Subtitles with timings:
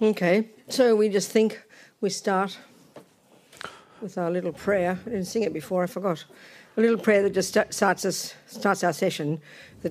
[0.00, 1.60] Okay, so we just think
[2.00, 2.56] we start
[4.00, 4.96] with our little prayer.
[5.04, 6.24] I didn't sing it before, I forgot.
[6.76, 9.40] A little prayer that just starts us starts our session.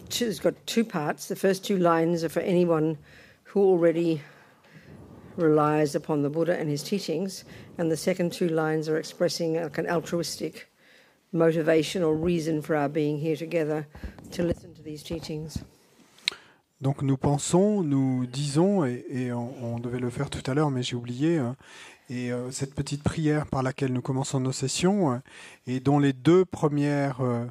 [0.07, 1.27] Two, it's got two parts.
[1.27, 2.97] The first two lines are for anyone
[3.43, 4.21] who already
[5.35, 7.43] relies upon the Buddha and his teachings,
[7.77, 10.71] and the second two lines are expressing like an altruistic
[11.33, 13.85] motivation or reason for our being here together
[14.31, 15.61] to listen to these teachings.
[16.81, 20.95] Donc nous pensons, nous disons, et, on, devait le faire tout à l'heure, mais j'ai
[20.95, 21.55] oublié, hein,
[22.09, 25.17] et euh, cette petite prière par laquelle nous commençons nos sessions, euh,
[25.65, 27.45] et dont les deux premières euh,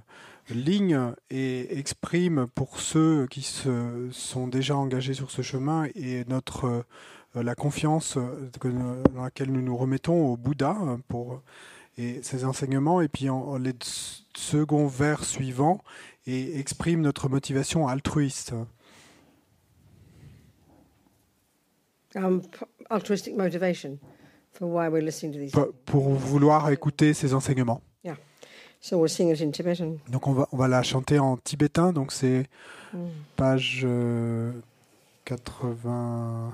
[0.51, 6.85] lignes expriment pour ceux qui se sont déjà engagés sur ce chemin et notre
[7.43, 11.43] la confiance dans laquelle nous nous remettons au Bouddha euh, pour
[11.99, 13.73] et ses enseignements, et puis les
[14.35, 15.81] seconds vers suivants
[16.27, 18.53] et expriment notre motivation altruiste.
[22.17, 23.99] Um, p- altruistic motivation
[24.53, 25.53] for why we're listening to these.
[25.53, 27.83] P- pour vouloir écouter ces enseignements.
[28.79, 29.97] So we'll sing it in Tibetan.
[30.11, 32.45] Donc on va, on va la chanter en tibétain, donc c'est
[32.93, 33.09] Mm.
[33.35, 34.53] page euh,
[35.25, 36.53] 80...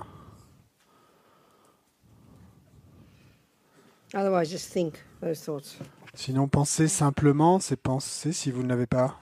[4.14, 5.76] Otherwise, just think those thoughts.
[6.14, 9.16] Sinon, pensez simplement, c'est penser si vous ne l'avez pas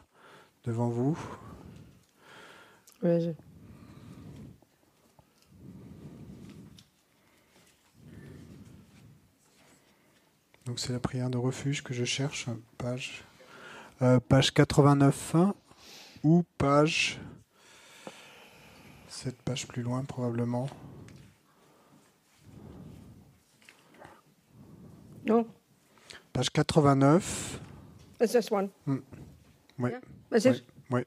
[0.65, 1.19] devant vous.
[10.67, 12.47] Donc c'est la prière de refuge que je cherche,
[12.79, 13.25] page,
[14.03, 15.55] euh, page 89 hein,
[16.23, 17.19] ou page...
[19.09, 20.71] Cette page plus loin probablement.
[25.27, 25.47] No,
[26.33, 27.61] Page 89.
[28.21, 28.71] it's just one?
[28.87, 28.95] Yeah,
[29.79, 30.01] Ouais,
[30.33, 30.65] it?
[30.91, 31.07] ouais.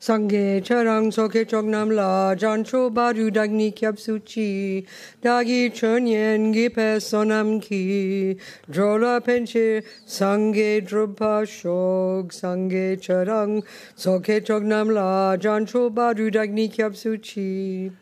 [0.00, 4.86] Sangye charang soke chognam la jancho baru dagni kyab suchi
[5.20, 8.38] dagi chonyen gipe sonam ki
[8.70, 13.62] drola penche sangye drupa shog sangye charang
[13.94, 17.92] soke chognam la jancho baru dagni kyab suchi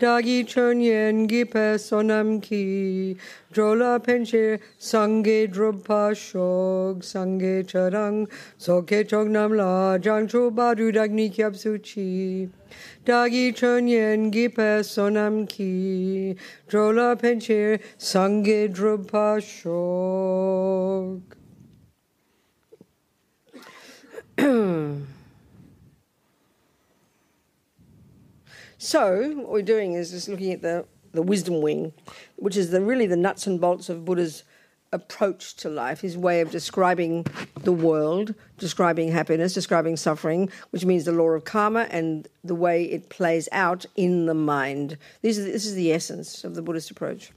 [0.00, 3.16] dagi chonyen gipe sonam ki.
[3.52, 8.28] Drola penche sangye drupa shog sangye charang.
[8.58, 12.50] Soke chognam la jancho baru dagni kyab suchi
[13.04, 16.36] dagi chonyen gipe sonam ki.
[16.68, 21.22] Drola penche sangye drupa shog
[28.84, 31.94] So what we're doing is just looking at the, the wisdom wing,
[32.36, 34.42] which is the really the nuts and bolts of Buddha's
[34.92, 37.26] approach to life, his way of describing
[37.62, 42.84] the world, describing happiness, describing suffering, which means the law of karma and the way
[42.84, 44.98] it plays out in the mind.
[45.22, 47.32] These are, this is the essence of the Buddhist approach.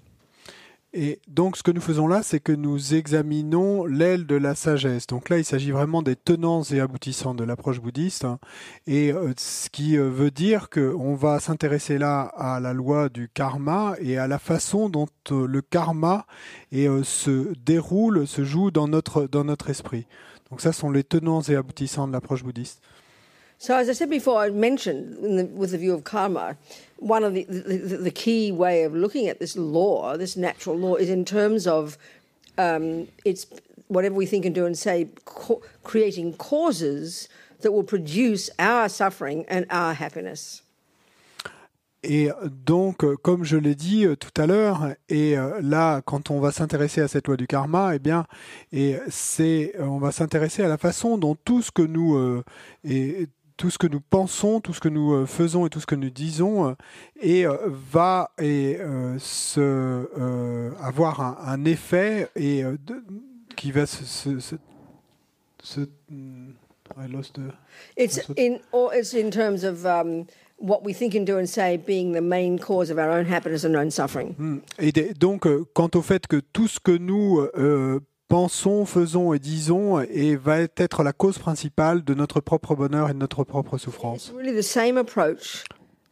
[0.93, 5.05] Et donc, ce que nous faisons là, c'est que nous examinons l'aile de la sagesse.
[5.05, 8.23] Donc là, il s'agit vraiment des tenants et aboutissants de l'approche bouddhiste.
[8.23, 8.39] hein.
[8.87, 13.29] Et euh, ce qui euh, veut dire qu'on va s'intéresser là à la loi du
[13.31, 16.25] karma et à la façon dont euh, le karma
[16.71, 20.07] se déroule, se joue dans notre, dans notre esprit.
[20.49, 22.81] Donc ça sont les tenants et aboutissants de l'approche bouddhiste.
[23.59, 25.17] So, as I said before, I mentioned
[25.55, 26.55] with the view of karma,
[26.99, 30.95] one of the, the, the key way of looking at this law, this natural law,
[30.95, 31.97] is in terms of
[32.57, 33.45] um, it's
[33.87, 37.29] whatever we think and do and say, co- creating causes
[37.61, 40.63] that will produce our suffering and our happiness.
[42.03, 42.29] Et
[42.65, 46.39] donc, euh, comme je l'ai dit euh, tout à l'heure, et euh, là, quand on
[46.39, 48.25] va s'intéresser à cette loi du karma, eh bien,
[48.71, 52.43] et c'est, on va s'intéresser à la façon dont tout ce que nous
[52.83, 53.27] et
[53.57, 55.95] tout ce que nous pensons, tout ce que nous euh, faisons et tout ce que
[55.95, 56.73] nous disons, euh,
[57.19, 57.57] et euh,
[57.91, 58.77] va et
[59.19, 60.09] se
[60.81, 63.03] avoir un, un effet et de-
[63.55, 64.55] qui va se, se, se-
[65.63, 66.51] se- hmm,
[66.97, 67.51] I lost the-
[67.97, 70.25] It's in, or it's in terms of um,
[70.59, 73.65] what we think and do and say being the main cause of our own happiness
[73.65, 74.35] and own suffering.
[74.37, 74.59] Hmm.
[74.79, 79.99] Et donc, quant au fait que tout ce que nous euh, pensons, faisons et disons
[80.01, 84.31] et va être la cause principale de notre propre bonheur et de notre propre souffrance.
[84.35, 85.63] really the same approach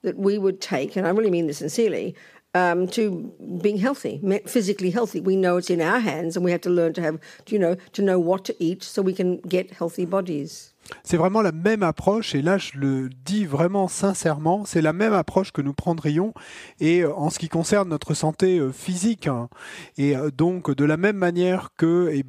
[0.04, 2.16] that we would take, and I really mean this sincerely,
[2.54, 5.20] um, to being healthy, physically healthy.
[5.20, 7.20] We know it's in our hands, and we have to learn to have,
[7.50, 10.74] you know, to know what to eat so we can get healthy bodies.
[11.04, 15.14] C'est vraiment la même approche, et là je le dis vraiment sincèrement, c'est la même
[15.14, 16.34] approche que nous prendrions,
[16.80, 19.50] et euh, en ce qui concerne notre santé euh, physique, hein.
[19.98, 22.24] et euh, donc de la même manière que, eh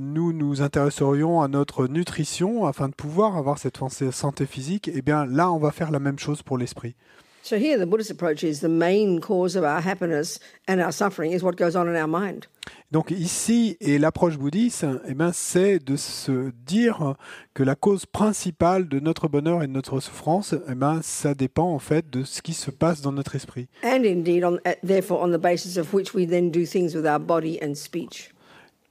[0.00, 3.78] nous nous intéresserions à notre nutrition afin de pouvoir avoir cette
[4.10, 6.94] santé physique, eh bien là on va faire la même chose pour l'esprit.
[7.42, 10.38] So here, the Buddhist approach is the main cause of our happiness
[10.68, 12.46] and our suffering is what goes on in our mind.
[12.92, 17.14] Donc ici, et l'approche bouddhiste, eh ben, c'est de se dire
[17.54, 21.72] que la cause principale de notre bonheur et de notre souffrance, eh ben, ça dépend
[21.72, 23.68] en fait de ce qui se passe dans notre esprit.
[23.84, 27.06] And indeed, on, uh, therefore, on the basis of which we then do things with
[27.06, 28.34] our body and speech.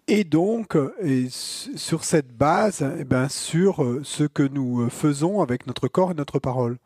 [0.08, 5.42] Et donc, et sur cette base, eh ben, sur euh, ce que nous euh, faisons
[5.42, 6.78] avec notre corps et notre parole.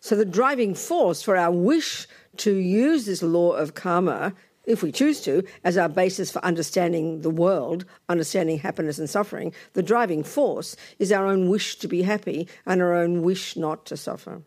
[0.00, 2.06] So the driving force for our wish
[2.38, 4.34] to use this law of karma,
[4.64, 9.52] if we choose to, as our basis for understanding the world, understanding happiness and suffering,
[9.74, 13.84] the driving force is our own wish to be happy and our own wish not
[13.86, 14.42] to suffer.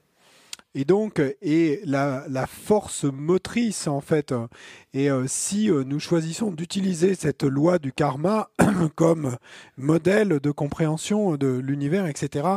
[0.80, 4.46] Et donc, et la, force motrice, en fait, euh,
[4.94, 8.52] et euh, si euh, nous choisissons d'utiliser cette loi du karma
[8.96, 9.38] comme
[9.78, 12.48] modèle de compréhension de l'univers, etc.,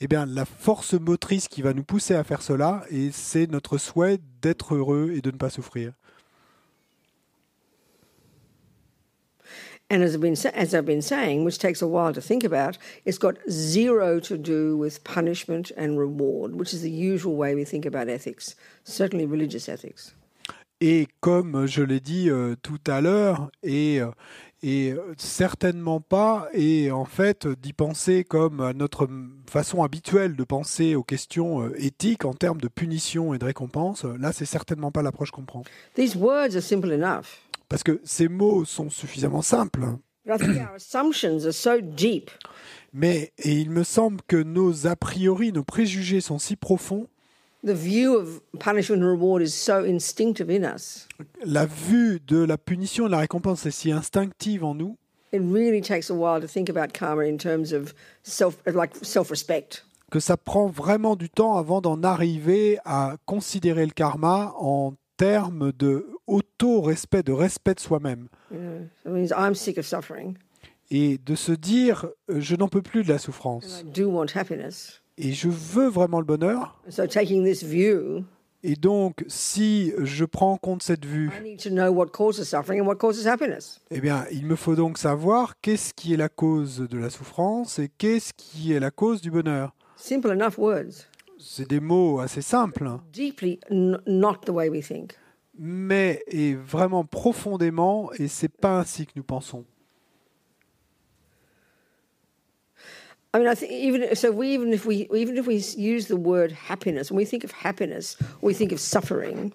[0.00, 3.78] eh bien, la force motrice qui va nous pousser à faire cela, et c'est notre
[3.78, 5.92] souhait d'être heureux et de ne pas souffrir.
[9.90, 12.76] And as I've, been, as I've been saying, which takes a while to think about,
[13.06, 17.64] it's got zero to do with punishment and reward, which is the usual way we
[17.64, 18.54] think about ethics,
[18.84, 20.14] certainly religious ethics.
[20.80, 24.10] Et comme je l'ai dit euh, tout à l'heure, et, euh,
[24.62, 29.08] et euh, certainement pas, et en fait d'y penser comme à notre
[29.50, 34.04] façon habituelle de penser aux questions euh, éthiques en termes de punition et de récompense,
[34.04, 35.64] là c'est certainement pas l'approche qu'on prend.
[35.96, 39.80] These words are simple enough, Parce que ces mots sont suffisamment simples,
[40.24, 42.30] but I think our assumptions are so deep
[42.94, 47.06] mais et il me semble que nos a priori, nos préjugés sont si profonds,
[47.66, 51.06] the view of punishment and reward is so instinctive in us.
[51.44, 54.96] la vue de la punition et de la récompense est si instinctive en nous
[55.30, 57.92] It really takes a while to think about karma in terms of
[58.22, 59.84] self, like self-respect.
[60.10, 65.72] que ça prend vraiment du temps avant d'en arriver à considérer le karma en termes
[65.78, 68.28] de auto-respect, de respect de soi-même.
[69.82, 70.36] Suffering
[70.90, 73.84] Et de se dire, euh, je n'en peux plus de la souffrance.
[75.20, 76.80] Et je veux vraiment le bonheur.
[76.86, 78.24] And so taking this view,
[78.64, 81.30] Et donc, si je prends en compte cette vue,
[83.90, 87.78] eh bien, il me faut donc savoir qu'est-ce qui est la cause de la souffrance
[87.78, 89.74] et qu'est-ce qui est la cause du bonheur.
[89.96, 91.06] Simple enough words,
[91.38, 93.00] C'est des mots assez simples, hein,
[94.06, 95.14] not the way we think.
[95.58, 99.64] Mais et vraiment profondément, et c'est pas ainsi que nous pensons.
[103.34, 106.16] I mean, I think even so, we even if we even if we use the
[106.16, 109.52] word happiness, when we think of happiness, we think of suffering.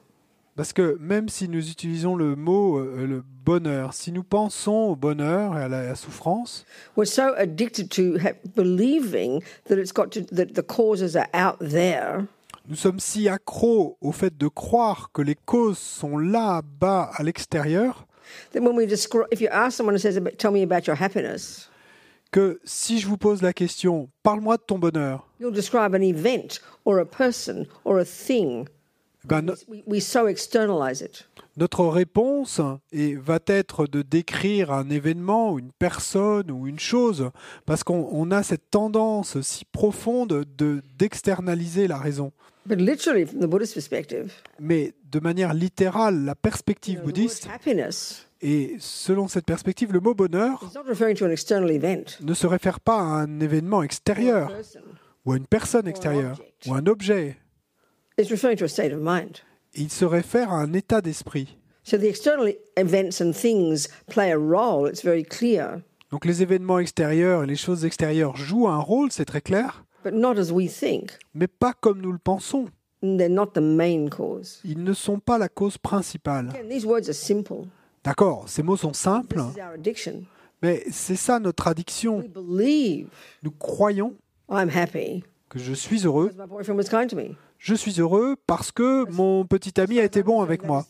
[0.56, 4.96] Parce que même si nous utilisons le mot euh, le bonheur, si nous pensons au
[4.96, 6.66] bonheur et à la, à la souffrance,
[6.96, 8.20] We're so addicted to
[8.56, 12.28] believing that it's got to that the causes are out there
[12.68, 18.06] nous sommes si accros au fait de croire que les causes sont là-bas à l'extérieur,
[18.54, 20.96] that when we describe, if you ask someone who says, "About- "Tell me about your
[21.02, 21.70] happiness,"
[22.32, 26.62] que si je vous pose la question, parle-moi de ton bonheur, you'll describe an event
[26.86, 28.66] or a person or a thing.
[29.26, 31.28] ben, no- We, we so externalize it.
[31.56, 32.60] notre réponse
[32.92, 37.30] est- va être de décrire un événement, ou une personne ou une chose,
[37.66, 42.32] parce qu'on on a cette tendance si profonde de d'externaliser la raison.
[42.66, 48.76] But literally, from the Buddhist perspective, Mais de manière littérale, la perspective bouddhiste, happiness et
[48.80, 52.46] selon cette perspective, le mot bonheur is not referring to an external event, ne se
[52.48, 54.82] réfère pas à un événement or a extérieur, person.
[55.26, 56.68] ou à une personne extérieure, object.
[56.68, 57.38] ou un objet.
[58.18, 59.40] It's referring to a state of mind.
[59.74, 61.58] Il se réfère à un état d'esprit.
[61.84, 64.88] So the external events and things play a role.
[64.90, 69.26] It's very clear, Donc les événements extérieurs et les choses extérieures jouent un rôle, c'est
[69.26, 71.12] très clair, but not as we think.
[71.34, 72.66] mais pas comme nous le pensons.
[73.02, 74.62] They're not the main cause.
[74.64, 76.50] Ils ne sont pas la cause principale.
[76.50, 77.66] Again, these words are simple.
[78.04, 80.24] D'accord, ces mots sont simples, This is our addiction.
[80.62, 82.20] mais c'est ça notre addiction.
[82.20, 83.08] We believe
[83.44, 84.14] Nous croyons
[84.50, 86.28] I'm happy que je suis heureux.
[86.30, 87.36] because my boyfriend was kind to me.
[87.60, 90.86] Je suis heureux parce que mon petit ami a été bon avec moi.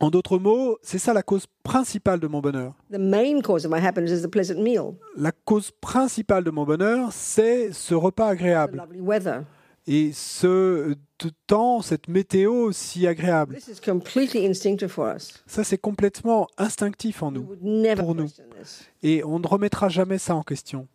[0.00, 0.38] That's the main cause of my happiness.
[0.38, 2.74] En d'autres mots, c'est ça la cause principale de mon bonheur.
[2.90, 6.64] The main cause of my happiness is the pleasant meal, La cause principale de mon
[6.64, 8.82] bonheur, c'est ce repas agréable
[9.86, 10.94] et ce
[11.46, 13.56] temps, cette météo si agréable.
[13.56, 15.42] This is completely instinctive for us.
[15.46, 18.28] Ça, c'est complètement instinctif en We nous Pour nous.
[19.02, 20.88] et on ne remettra jamais ça en question.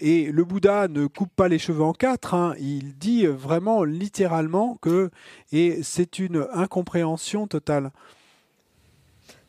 [0.00, 2.34] Et le Bouddha ne coupe pas les cheveux en quatre.
[2.34, 2.54] hein.
[2.60, 5.10] Il dit vraiment littéralement que
[5.52, 7.90] et c'est une incompréhension totale.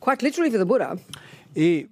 [0.00, 0.96] Quite literally for the Buddha,
[1.54, 1.88] Et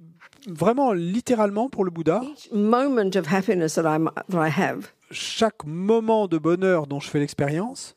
[0.49, 5.65] vraiment littéralement pour le Bouddha, Each moment of happiness that, I'm, that I have, chaque
[5.65, 7.95] moment de bonheur dont je fais l'expérience,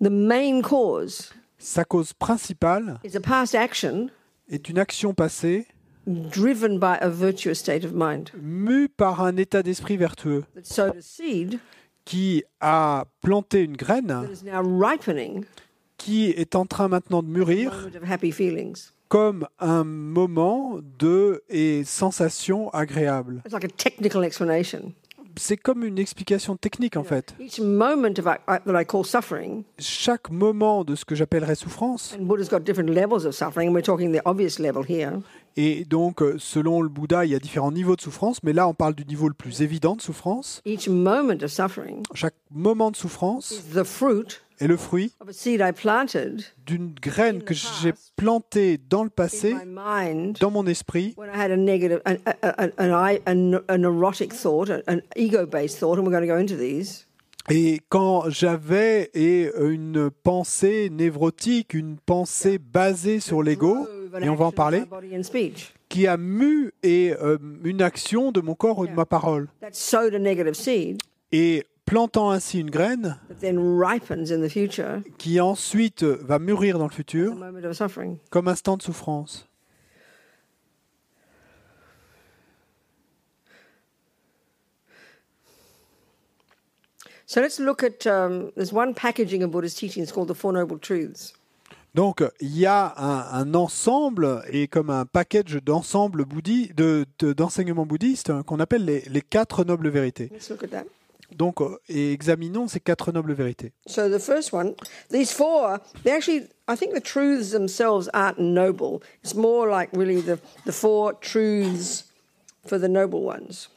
[0.00, 4.08] the main cause sa cause principale is a past action
[4.48, 5.66] est une action passée
[6.06, 8.30] driven by a virtuous state of mind.
[8.40, 10.44] Mue par un état d'esprit vertueux.
[10.54, 11.58] That sowed a seed
[12.04, 14.08] qui a planté une graine.
[14.08, 15.44] that is now ripening
[15.98, 17.88] qui est en train maintenant de mûrir.
[19.08, 23.42] comme un moment de et sensation agréable.
[23.44, 24.94] It's like a technical explanation.
[25.36, 27.34] C'est comme une explication technique en fait.
[27.40, 31.54] Each moment of I, I- that I call suffering, Chaque moment de ce que j'appellerais
[31.54, 35.20] souffrance, and Buddha's got different levels of suffering, and we're talking the obvious level here.
[35.56, 38.66] et donc euh, selon le Bouddha, il y a différents niveaux de souffrance, mais là
[38.68, 40.62] on parle du niveau le plus évident de souffrance.
[40.64, 43.62] Each moment of suffering Chaque moment de souffrance
[44.62, 45.12] est le fruit
[46.66, 49.54] d'une graine que j'ai plantée dans le passé,
[50.40, 53.76] dans mon esprit, when I had a negative, an, a, a, an, I- an, a
[53.78, 57.06] neurotic thought, an ego-based thought, and we're going to go into these.
[57.50, 63.88] Et quand j'avais une pensée névrotique, une pensée basée sur l'ego,
[64.20, 64.84] et on va en parler,
[65.88, 69.48] qui a mu et euh, une action de mon corps ou de ma parole,
[71.32, 76.78] et plantant ainsi une graine that then ripens in the future, qui ensuite va mûrir
[76.78, 77.34] dans le futur
[78.30, 79.46] comme instant de souffrance.
[87.26, 90.78] So let's look at um, there's one packaging of Buddha's teachings called the Four Noble
[90.78, 91.32] Truths.
[91.94, 97.32] Donc il y a un, un ensemble et comme un package d'ensemble bouddhi- de- de-
[97.34, 100.30] d'enseignements bouddhistes hein, qu'on appelle les, les quatre nobles vérités.
[100.32, 100.84] Let's look at that.
[101.36, 103.72] Donc euh, et examinons ces quatre nobles vérités.
[103.86, 104.74] So the first one,
[105.10, 109.00] these four, they actually, I think the truths themselves aren't noble.
[109.22, 112.04] It's more like really the, the four truths
[112.66, 113.68] for the noble ones.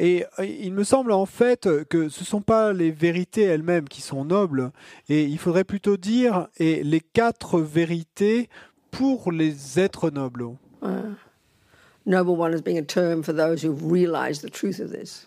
[0.00, 3.88] Et euh, il me semble en fait que ce ne sont pas les vérités elles-mêmes
[3.88, 4.70] qui sont nobles,
[5.08, 8.48] et il faudrait plutôt dire et les quatre vérités
[8.92, 10.56] pour les êtres nobles.
[10.82, 11.16] Noble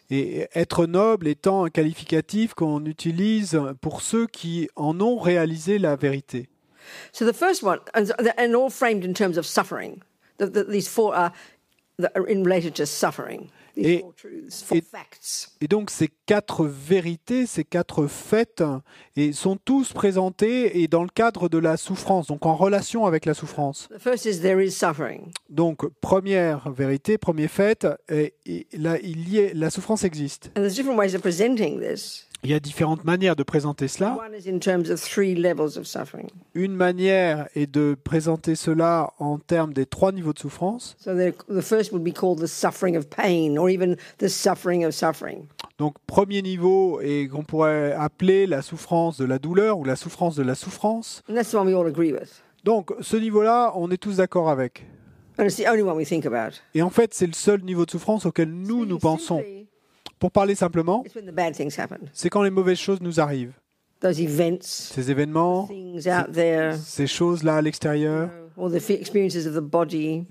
[0.09, 5.95] Et être noble étant un qualificatif qu'on utilise pour ceux qui en ont réalisé la
[5.95, 6.49] vérité.
[7.13, 8.07] So the first one, and,
[8.37, 10.01] and all framed in terms of suffering.
[10.39, 11.31] The, the, these four are
[12.27, 13.49] in related to suffering.
[13.77, 15.51] Et- four truths, four et- facts.
[15.61, 18.63] Et donc ces quatre vérités, ces quatre faits,
[19.15, 23.25] et sont tous présentés et dans le cadre de la souffrance, donc en relation avec
[23.25, 23.87] la souffrance.
[23.89, 25.31] The first is there is suffering.
[25.49, 30.51] Donc première vérité, premier fait, et, et là, il y est, la souffrance existe.
[32.43, 34.17] Il y a différentes manières de présenter cela.
[36.55, 40.95] Une manière est de présenter cela en termes des trois niveaux de souffrance.
[40.99, 44.83] So the, the first would be called the suffering of pain, or even the suffering
[44.85, 45.45] of suffering.
[45.77, 50.35] Donc premier niveau et qu'on pourrait appeler la souffrance de la douleur ou la souffrance
[50.35, 51.23] de la souffrance.
[52.63, 54.87] Donc ce niveau-là, on est tous d'accord avec.
[55.37, 56.59] And it's the only one we think about.
[56.73, 59.43] Et en fait, c'est le seul niveau de souffrance auquel nous, nous pensons.
[60.21, 61.03] Pour parler simplement,
[62.13, 63.55] c'est quand les mauvaises choses nous arrivent.
[64.01, 68.29] Those events, Ces événements, things out there, ces choses-là à l'extérieur,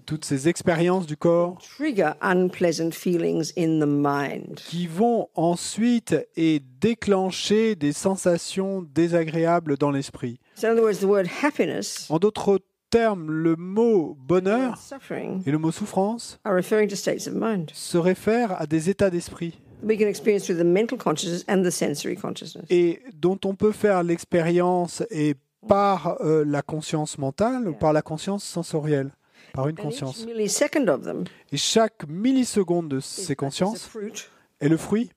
[0.07, 4.55] toutes ces expériences du corps trigger unpleasant feelings in the mind.
[4.55, 10.39] qui vont ensuite et déclencher des sensations désagréables dans l'esprit.
[12.09, 14.79] En d'autres termes, le mot bonheur
[15.47, 16.39] et le mot souffrance
[17.73, 21.71] se réfèrent à des états d'esprit we can experience through the mental consciousness and the
[21.71, 22.65] sensory consciousness.
[22.71, 25.35] et dont on peut faire l'expérience et
[25.69, 29.11] par euh, la conscience mentale ou par la conscience sensorielle,
[29.53, 30.25] par une And each conscience.
[30.27, 33.91] millisecond of them Et chaque milliseconde de ces consciences
[34.61, 35.11] est le fruit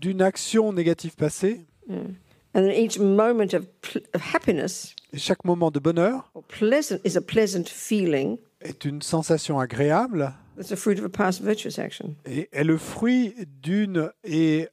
[0.00, 5.70] d'une action négative passée And then each moment of, pl- of happiness et chaque moment
[5.70, 10.98] de bonheur or pleasant is a pleasant feeling est une sensation agréable that's a fruit
[10.98, 12.16] of a past virtuous action.
[12.24, 14.10] et est le fruit d'une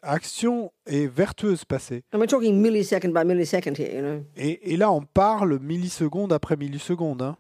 [0.01, 2.03] action et vertueuse passée.
[2.13, 4.23] And we're talking millisecond by millisecond here, you know.
[4.37, 7.21] Et, et là, on parle milliseconde après milliseconde.
[7.21, 7.37] hein.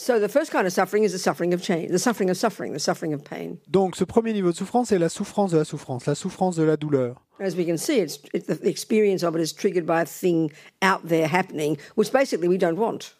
[0.00, 2.72] So the first kind of suffering is the suffering of change, the suffering of suffering,
[2.72, 3.58] the suffering of pain.
[3.66, 6.62] Donc, ce premier niveau de souffrance est la souffrance de la souffrance, la souffrance de
[6.62, 7.20] la douleur.
[7.40, 10.04] As we can see, it's, it, the the experience of it is triggered by a
[10.04, 10.52] thing
[10.82, 13.16] out there happening, which basically we don't want.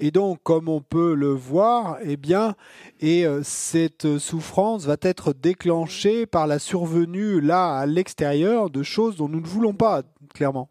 [0.00, 2.54] Et donc, comme on peut le voir, eh bien,
[3.00, 9.16] et euh, cette souffrance va être déclenchée par la survenue là à l'extérieur de choses
[9.16, 10.02] dont nous ne voulons pas,
[10.34, 10.68] clairement.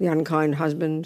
[0.00, 1.02] The unkind husband,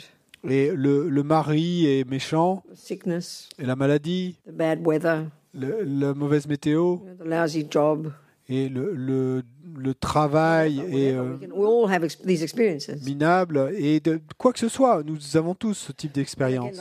[0.48, 6.14] Et le, le mari est méchant, sickness, et la maladie, the bad weather, le- la
[6.14, 8.12] mauvaise météo, the lousy job.
[8.48, 9.42] Et le, le,
[9.76, 11.36] le travail est euh,
[13.04, 16.76] minable, et de quoi que ce soit, nous avons tous ce type d'expérience.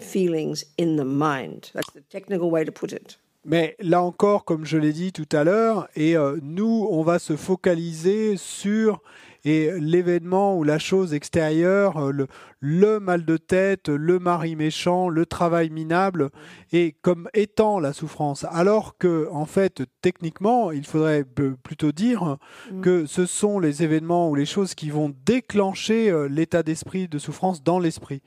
[0.00, 1.70] feelings in the mind.
[1.74, 3.16] That's the technical way to put it.
[3.44, 7.18] Mais là encore, comme je l'ai dit tout à l'heure, et euh, nous, on va
[7.18, 9.00] se focaliser sur
[9.44, 12.26] et l'événement ou la chose extérieure, euh, le,
[12.60, 16.30] le mal de tête, le mari méchant, le travail minable,
[16.72, 18.44] et comme étant la souffrance.
[18.50, 22.36] Alors que, en fait, techniquement, il faudrait plutôt dire
[22.82, 27.18] que ce sont les événements ou les choses qui vont déclencher euh, l'état d'esprit de
[27.18, 28.22] souffrance dans l'esprit.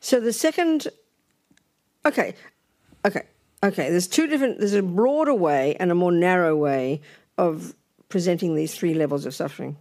[0.00, 0.90] So the second,
[2.06, 2.34] okay,
[3.06, 3.24] okay,
[3.62, 3.90] okay.
[3.90, 4.58] There's two different.
[4.58, 7.00] There's a broader way and a more narrow way
[7.36, 7.74] of
[8.08, 9.76] presenting these three levels of suffering.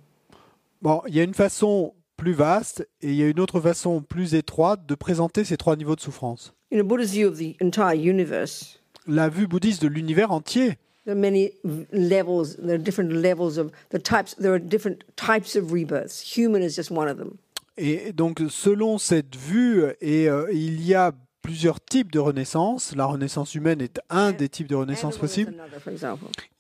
[0.82, 4.02] Bon, il y a une façon plus vaste et il y a une autre façon
[4.02, 6.54] plus étroite de présenter ces trois niveaux de souffrance.
[6.72, 11.14] In a Buddha's view of the entire universe, La vue bouddhiste de l'univers entier, there
[11.14, 11.52] are many
[11.92, 12.56] levels.
[12.58, 14.36] There are different levels of the types.
[14.36, 16.22] There are different types of rebirths.
[16.38, 17.38] Human is just one of them.
[17.78, 22.96] et donc selon cette vue, et, euh, il y a plusieurs types de renaissance.
[22.96, 25.56] La renaissance humaine est un des types de renaissance possibles,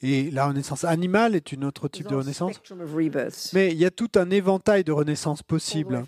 [0.01, 2.59] et la renaissance animale est une autre type de renaissance.
[3.53, 6.03] Mais il y a tout un éventail de renaissances possibles.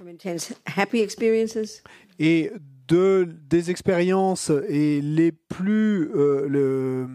[2.20, 2.52] et
[2.88, 7.08] de des expériences et les plus euh, le-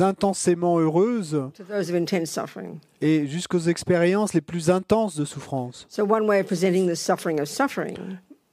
[0.00, 2.78] intensément heureuses to those of intense suffering.
[3.00, 5.86] et jusqu'aux expériences les plus intenses de souffrance.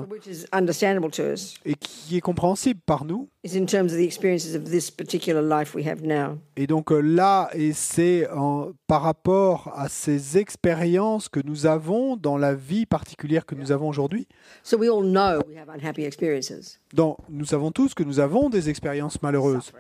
[1.66, 3.30] et qui est compréhensible par nous.
[3.44, 6.38] is in terms of the experiences of this particular life we have now.
[6.58, 8.28] Et donc euh, là, et c'est
[8.88, 13.88] par rapport à ces expériences que nous avons dans la vie particulière que nous avons
[13.88, 14.28] aujourd'hui.
[14.64, 16.80] So we all know we have unhappy experiences.
[16.94, 19.72] Dans- Nous savons tous que nous avons des expériences malheureuses,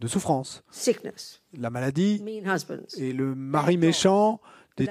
[0.00, 4.40] de souffrance, sickness, la maladie mean husbands, et le mari méchant,
[4.76, 4.86] des-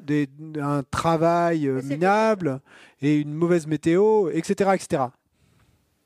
[0.00, 0.28] des-
[0.60, 2.60] un travail euh, minable
[3.02, 5.02] et une mauvaise météo, etc., etc.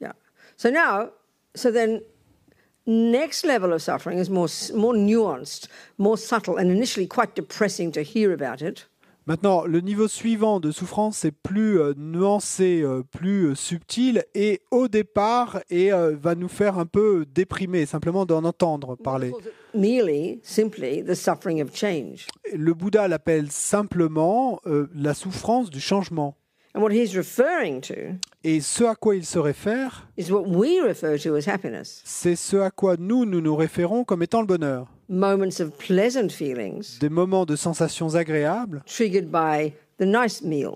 [0.01, 0.15] Yeah.
[0.57, 1.11] So now,
[1.55, 2.01] so then,
[2.87, 5.69] next level of suffering is more more nuanced,
[5.99, 8.87] more subtle, and initially quite depressing to hear about it.
[9.27, 14.61] Maintenant, le niveau suivant de souffrance est plus euh, nuancé, euh, plus euh, subtil et
[14.71, 19.31] au départ et va nous faire un peu déprimer simplement d'en entendre parler.
[19.31, 22.27] Calls it merely, simply, the suffering of change.
[22.53, 24.61] Le Bouddha l'appelle simplement
[24.95, 26.37] la souffrance du changement.
[26.77, 27.95] And what he's referring to
[28.43, 32.35] Et ce à quoi il se réfère, is what we refer to as happiness c'est
[32.35, 34.89] ce à quoi nous, nous nous référons comme étant le bonheur.
[35.09, 40.73] moments of pleasant feelings Des moments de sensations agréables triggered by the nice meal,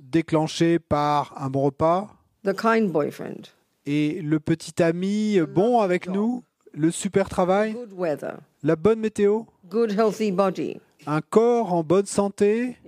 [0.00, 2.08] déclenchés par un bon repas
[2.44, 3.50] the kind boyfriend,
[3.84, 9.42] et le petit ami bon avec nous, le super travail, good weather, la bonne météo,
[9.68, 10.80] good healthy body.
[11.06, 12.78] un corps en bonne santé.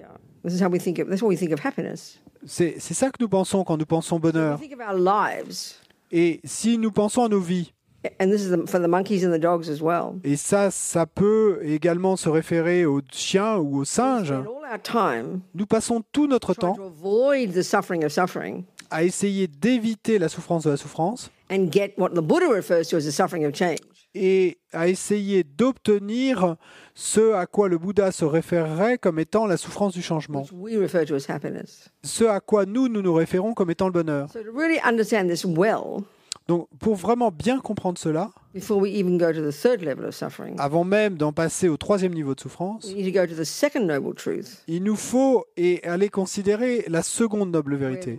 [0.43, 2.19] This is how we think of that's what we think of happiness.
[2.47, 4.59] C'est ça que nous pensons quand nous pensons bonheur.
[6.13, 7.73] Et si nous pensons à nos vies,
[8.21, 10.15] and this is the, for the monkeys and the dogs as well.
[10.23, 14.35] et ça, ça peut également se référer aux chiens ou aux singes,
[15.55, 20.29] nous passons tout notre temps to avoid the suffering of suffering à essayer d'éviter la
[20.29, 21.31] souffrance de la souffrance
[24.15, 24.55] and get what the Buddha refers to as the suffering of change.
[24.55, 26.57] et à essayer d'obtenir
[26.95, 30.45] ce à quoi le Bouddha se référerait comme étant la souffrance du changement,
[32.03, 34.29] ce à quoi nous, nous nous référons comme étant le bonheur.
[36.47, 40.15] Donc pour vraiment bien comprendre cela, before we even go to the third level of
[40.15, 43.35] suffering, avant même d'en passer au troisième niveau de souffrance, we need to go to
[43.35, 48.19] the second noble truth, il nous faut et aller considérer la seconde noble vérité.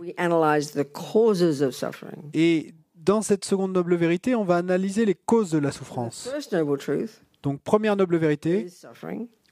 [2.34, 2.74] Et
[3.06, 6.28] dans cette seconde noble vérité, on va analyser les causes de la souffrance.
[6.30, 8.66] First noble truth Donc première noble vérité,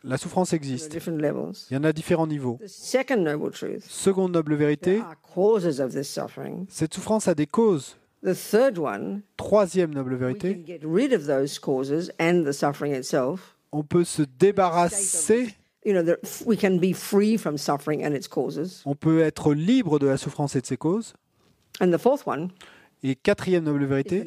[0.02, 0.92] la souffrance existe.
[0.92, 2.58] Il y en a différents niveaux.
[2.66, 5.00] Seconde noble vérité,
[6.68, 7.96] cette souffrance a des causes.
[8.24, 10.64] The third one, Troisième noble vérité,
[13.72, 18.26] on peut se débarrasser you know, that we can be free from suffering and its
[18.26, 18.82] causes.
[18.86, 21.14] On peut être libre de la souffrance et de ses causes.
[23.06, 24.24] Et quatrième noble vérité,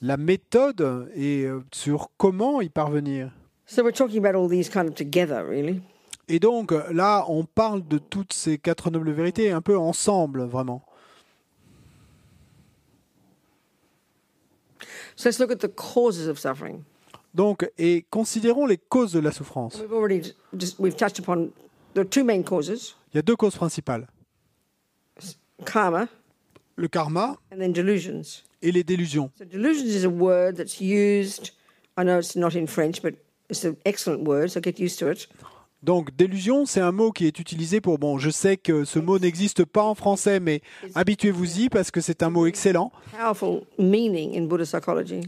[0.00, 3.30] la méthode et euh, sur comment y parvenir.
[3.66, 5.82] So we're talking about all these kind of together, really.
[6.28, 10.82] Et donc là, on parle de toutes ces quatre nobles vérités un peu ensemble, vraiment.
[15.14, 16.84] So let's look at the causes of suffering.
[17.34, 19.78] Donc, et considérons les causes de la souffrance.
[19.78, 21.50] We've already just we've touched upon
[21.92, 24.06] there are two main causes: Il y a deux causes principales
[25.64, 26.08] karma
[26.76, 28.44] le karma and then delusions.
[28.62, 29.30] et les délusions.
[35.86, 38.00] Donc, délusion, c'est un mot qui est utilisé pour.
[38.00, 40.60] Bon, je sais que ce mot n'existe pas en français, mais
[40.96, 42.90] habituez-vous-y parce que c'est un mot excellent.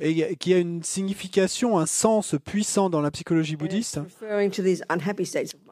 [0.00, 4.00] Et qui a une signification, un sens puissant dans la psychologie bouddhiste.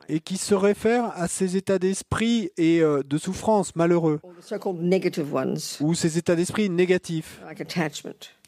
[0.08, 4.20] et qui se réfère à ces états d'esprit et euh, de souffrance malheureux.
[5.80, 7.40] Ou ces états d'esprit négatifs.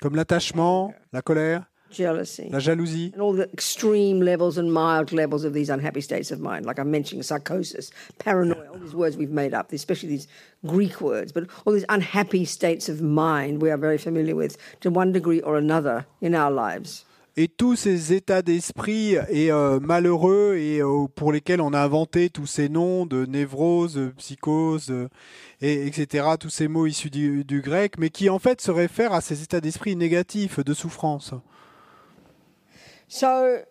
[0.00, 5.44] Comme l'attachement, la colère, jealousy, la jalousie and all the extreme levels and mild levels
[5.44, 9.30] of these unhappy states of mind, like I'm mentioning psychosis, paranoia, all these words we've
[9.30, 10.28] made up, especially these
[10.66, 14.90] Greek words, but all these unhappy states of mind we are very familiar with to
[14.90, 17.04] one degree or another in our lives.
[17.38, 22.30] et tous ces états d'esprit et euh, malheureux et euh, pour lesquels on a inventé
[22.30, 25.08] tous ces noms de névrose, de psychose, euh,
[25.60, 29.12] et, etc., tous ces mots issus du, du grec, mais qui en fait se réfèrent
[29.12, 31.32] à ces états d'esprit négatifs de souffrance.
[33.08, 33.64] So,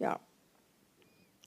[0.00, 0.16] yeah.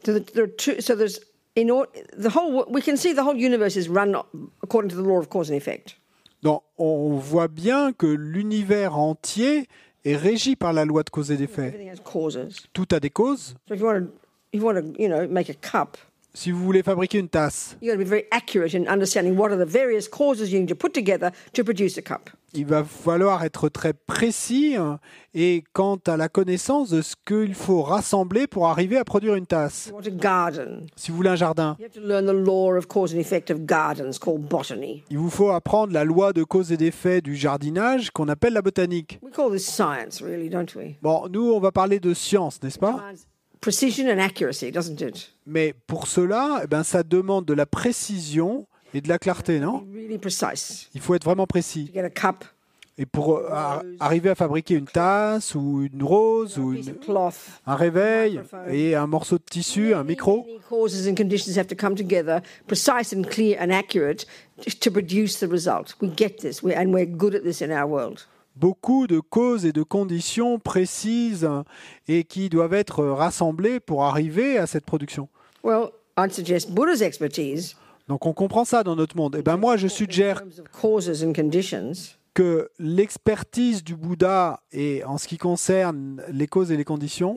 [0.04, 0.82] So the, there are two.
[0.82, 1.20] So there's
[1.56, 1.86] in all,
[2.18, 2.66] the whole.
[2.70, 4.16] We can see the whole universe is run
[4.64, 5.96] according to the law of cause and effect.
[6.42, 9.68] Donc, on voit bien que l'univers entier
[10.06, 11.68] est régi par la loi de cause et d'effet.
[11.68, 12.66] Everything has causes.
[12.72, 13.56] Tout a des causes.
[13.68, 14.12] So if you want to,
[14.54, 15.98] if you want to, you know, make a cup,
[16.34, 19.52] Si vous voulez fabriquer une tasse, you got to be very accurate in understanding what
[19.52, 22.30] are the various causes you need to put together to produce a cup.
[22.54, 25.00] il va falloir être très précis hein,
[25.34, 29.46] et quant à la connaissance de ce qu'il faut rassembler pour arriver à produire une
[29.46, 29.92] tasse.
[30.96, 33.52] Si vous voulez un jardin, You have to learn the law of cause and effect
[33.52, 35.04] of gardens, called botany.
[35.10, 38.62] il vous faut apprendre la loi de cause et d'effet du jardinage qu'on appelle la
[38.62, 39.20] botanique.
[39.22, 40.96] We call this science, really, don't we?
[41.02, 43.00] Bon, nous, on va parler de science, n'est-ce pas?
[43.62, 45.32] Precision and accuracy, doesn't it?
[45.46, 49.80] Mais pour cela, eh ben, ça demande de la précision et de la clarté, non?
[49.80, 50.88] Be really precise.
[50.94, 51.86] Il faut être vraiment précis.
[51.88, 52.46] To get a cup,
[53.02, 56.96] Et pour euh, ar- arriver à fabriquer une tasse ou une rose a ou une-
[57.66, 60.46] un réveil et un morceau de tissu, un micro,
[68.60, 71.50] beaucoup de causes et de conditions précises
[72.08, 75.30] et qui doivent être rassemblées pour arriver à cette production.
[75.64, 77.76] Well, I'd suggest Buddha's expertise
[78.08, 79.36] Donc on comprend ça dans notre monde.
[79.38, 80.44] Et ben moi je suggère
[82.40, 87.36] que l'expertise du Bouddha et en ce qui concerne les causes et les conditions,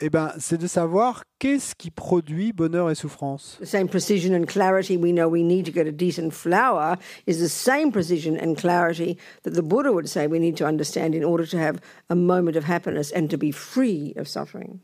[0.00, 3.58] eh ben c'est de savoir qu'est-ce qui produit bonheur et souffrance.
[3.60, 7.42] The same precision and clarity we know we need to get a decent flower is
[7.44, 11.24] the same precision and clarity that the Buddha would say we need to understand in
[11.24, 14.80] order to have a moment of happiness and to be free of suffering.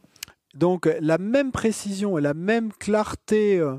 [0.54, 3.78] Donc la même précision et la même clarté euh,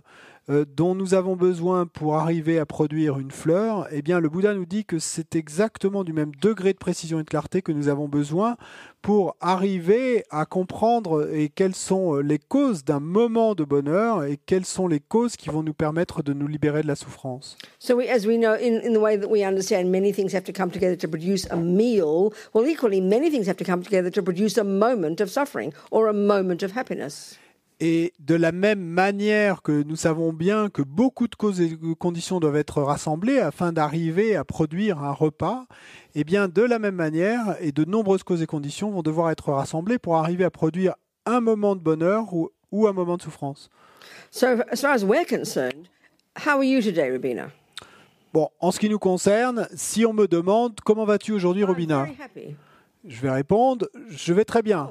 [0.49, 4.53] euh, dont nous avons besoin pour arriver à produire une fleur, eh bien le Bouddha
[4.53, 7.87] nous dit que c'est exactement du même degré de précision et de clarté que nous
[7.87, 8.57] avons besoin
[9.01, 14.37] pour arriver à comprendre et quelles sont euh, les causes d'un moment de bonheur et
[14.45, 17.57] quelles sont les causes qui vont nous permettre de nous libérer de la souffrance.
[17.79, 20.43] So, we, as we know, in, in the way that we understand, many things have
[20.45, 22.33] to come together to produce a meal.
[22.53, 26.07] Well, equally, many things have to come together to produce a moment of suffering or
[26.07, 27.37] a moment of happiness.
[27.79, 31.93] Et de la même manière que nous savons bien que beaucoup de causes et de
[31.93, 35.65] conditions doivent être rassemblées afin d'arriver à produire un repas,
[36.15, 39.51] eh bien de la même manière, et de nombreuses causes et conditions vont devoir être
[39.51, 43.69] rassemblées pour arriver à produire un moment de bonheur ou, ou un moment de souffrance.
[44.31, 45.87] So, as far as we're concerned,
[46.45, 47.51] how are you today, Rabina?
[48.33, 52.07] Bon, en ce qui nous concerne, si on me demande comment vas-tu aujourd'hui, Robina.
[53.05, 54.89] Je vais répondre, je vais très bien.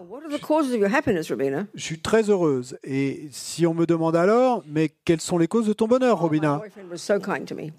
[1.75, 2.77] Je suis très heureuse.
[2.85, 6.23] Et si on me demande alors, mais quelles sont les causes de ton bonheur, Oh,
[6.23, 6.61] Robina?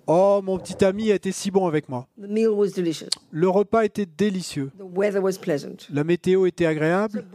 [0.08, 2.08] Oh, mon petit ami a été si bon avec moi.
[3.32, 4.72] Le repas était délicieux.
[5.92, 7.26] La météo était agréable.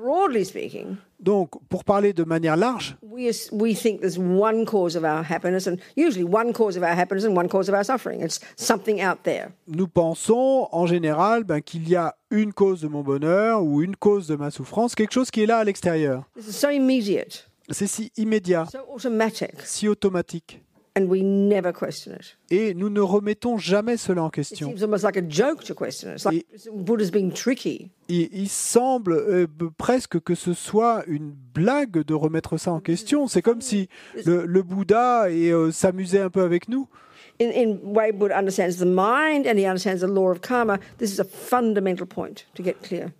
[1.20, 5.02] Donc, pour parler de manière large, we We, as- we think there's one cause of
[5.02, 8.22] our happiness, and usually one cause of our happiness and one cause of our suffering.
[8.22, 9.48] It's something out there.
[9.66, 13.96] Nous pensons en général ben, qu'il y a une cause de mon bonheur ou une
[13.96, 16.22] cause de ma souffrance, quelque chose qui est là à l'extérieur.
[17.70, 18.66] C'est si immédiat,
[19.64, 20.62] si automatique.
[20.98, 22.37] And we never question it.
[22.50, 24.68] Et nous ne remettons jamais cela en It question.
[24.68, 26.16] seems almost like a joke to question it.
[26.16, 27.90] It's like Buddha's being tricky.
[28.08, 33.28] Il, semble euh, presque que ce soit une blague de remettre ça en question.
[33.28, 33.88] C'est comme si
[34.24, 36.88] le, le Bouddha euh, s'amusait un peu avec nous.
[37.40, 41.12] In, in way Buddha understands the mind and he understands the law of karma, this
[41.12, 43.12] is a fundamental point to get clear.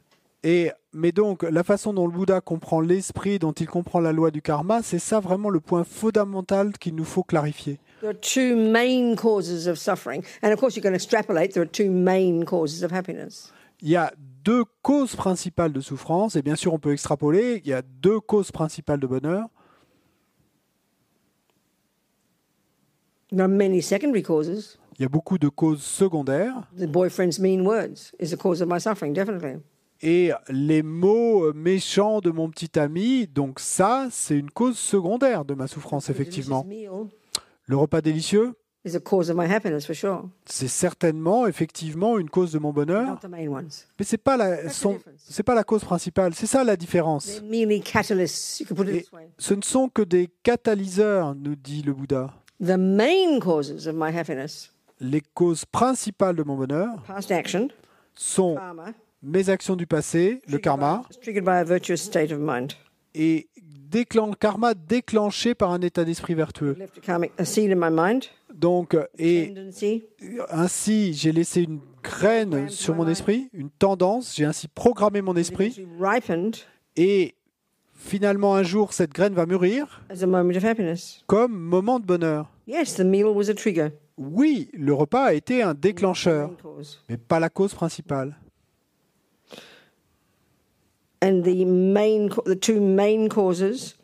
[0.44, 4.31] Et, mais donc, la façon dont le Bouddha comprend l'esprit, dont il comprend la loi
[4.31, 7.81] du karma, c'est ça vraiment le point fondamental qu'il nous faut clarifier.
[8.01, 11.53] There are two main causes of suffering, and of course you can extrapolate.
[11.53, 13.53] There are two main causes of happiness.
[13.81, 14.12] Il y a
[14.44, 18.20] deux causes principales de souffrance, et bien sûr on peut extrapoler, il y a deux
[18.20, 19.48] causes principales de bonheur.
[23.31, 24.79] There are many secondary causes.
[24.98, 28.68] Il y a beaucoup de causes secondaires, The boyfriend's mean words is the cause of
[28.68, 29.61] my suffering, definitely.
[30.02, 35.54] Et les mots méchants de mon petit ami, donc ça, c'est une cause secondaire de
[35.54, 36.64] ma souffrance, effectivement.
[36.64, 36.90] meal
[37.66, 38.54] Le repas délicieux,
[40.46, 44.98] c'est certainement, effectivement, une cause de mon bonheur, mais c'est pas la, son-
[45.44, 46.32] pas la cause principale.
[46.34, 47.42] C'est ça la différence.
[47.42, 47.42] Et
[49.37, 52.32] ce ne sont que des catalyseurs, nous dit le Bouddha.
[52.61, 56.88] The main causes of my happiness, Les causes principales de mon bonheur
[58.14, 58.56] sont
[59.22, 61.02] mes actions du passé, le karma,
[63.14, 63.48] et
[63.90, 66.76] déclen- karma déclenché par un état d'esprit vertueux.
[68.54, 69.54] Donc, et
[70.50, 75.85] ainsi, j'ai laissé une graine sur mon esprit, une tendance, j'ai ainsi programmé mon esprit,
[76.96, 77.35] et
[77.94, 81.22] finalement un jour, cette graine va mûrir as a moment of happiness.
[81.26, 82.50] comme moment de bonheur.
[82.66, 86.50] Yes, the meal was a trigger, Oui, le repas a été un déclencheur,
[87.09, 88.37] mais pas la cause principale.
[91.20, 93.96] And the main, ca- the two main causes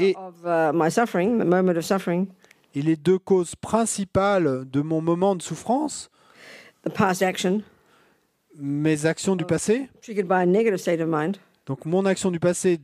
[0.00, 2.26] Et- of uh, my suffering, the moment of suffering,
[2.74, 6.08] Et les deux causes principales de mon moment de souffrance,
[6.84, 7.62] the past action.
[8.58, 12.38] Mes actions du passé, triggered by a negative state of mind, donc mon action du
[12.40, 12.78] passé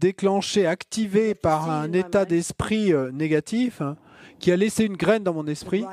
[0.00, 3.96] déclenchée, activée par un état d'esprit euh, négatif, hein,
[4.38, 5.84] qui a laissé une graine dans mon esprit,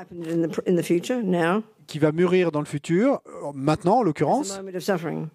[1.86, 3.20] qui va mûrir dans le futur,
[3.54, 4.58] maintenant en l'occurrence,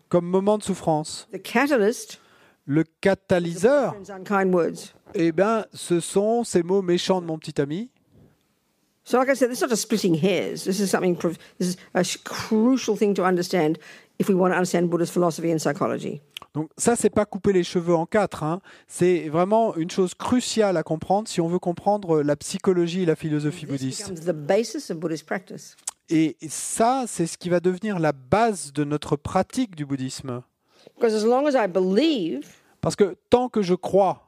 [0.09, 1.27] comme moment de souffrance.
[2.67, 3.95] Le catalyseur,
[5.15, 7.89] eh ben, ce sont ces mots méchants de mon petit ami.
[9.03, 10.63] So, like I said, this is not just splitting hairs.
[10.63, 11.15] This is something.
[11.17, 13.77] prov- This is a sh- crucial thing to understand
[14.19, 16.21] if we want to understand Buddha's philosophy and psychology.
[16.53, 18.43] Donc ça, c'est pas couper les cheveux en quatre.
[18.43, 18.61] hein.
[18.87, 23.15] C'est vraiment une chose cruciale à comprendre si on veut comprendre la psychologie et la
[23.15, 24.11] philosophie bouddhiste.
[26.11, 30.41] Et ça, c'est ce qui va devenir la base de notre pratique du bouddhisme.
[30.95, 32.45] Because as long as I believe
[32.81, 34.27] Parce que tant que je crois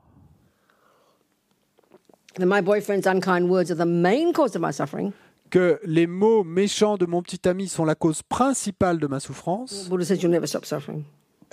[2.35, 5.11] that my boyfriend's unkind words are the main cause of my suffering,
[5.49, 9.87] que les mots méchants de mon petit ami sont la cause principale de ma souffrance,
[9.89, 11.03] Buddha says you'll never stop suffering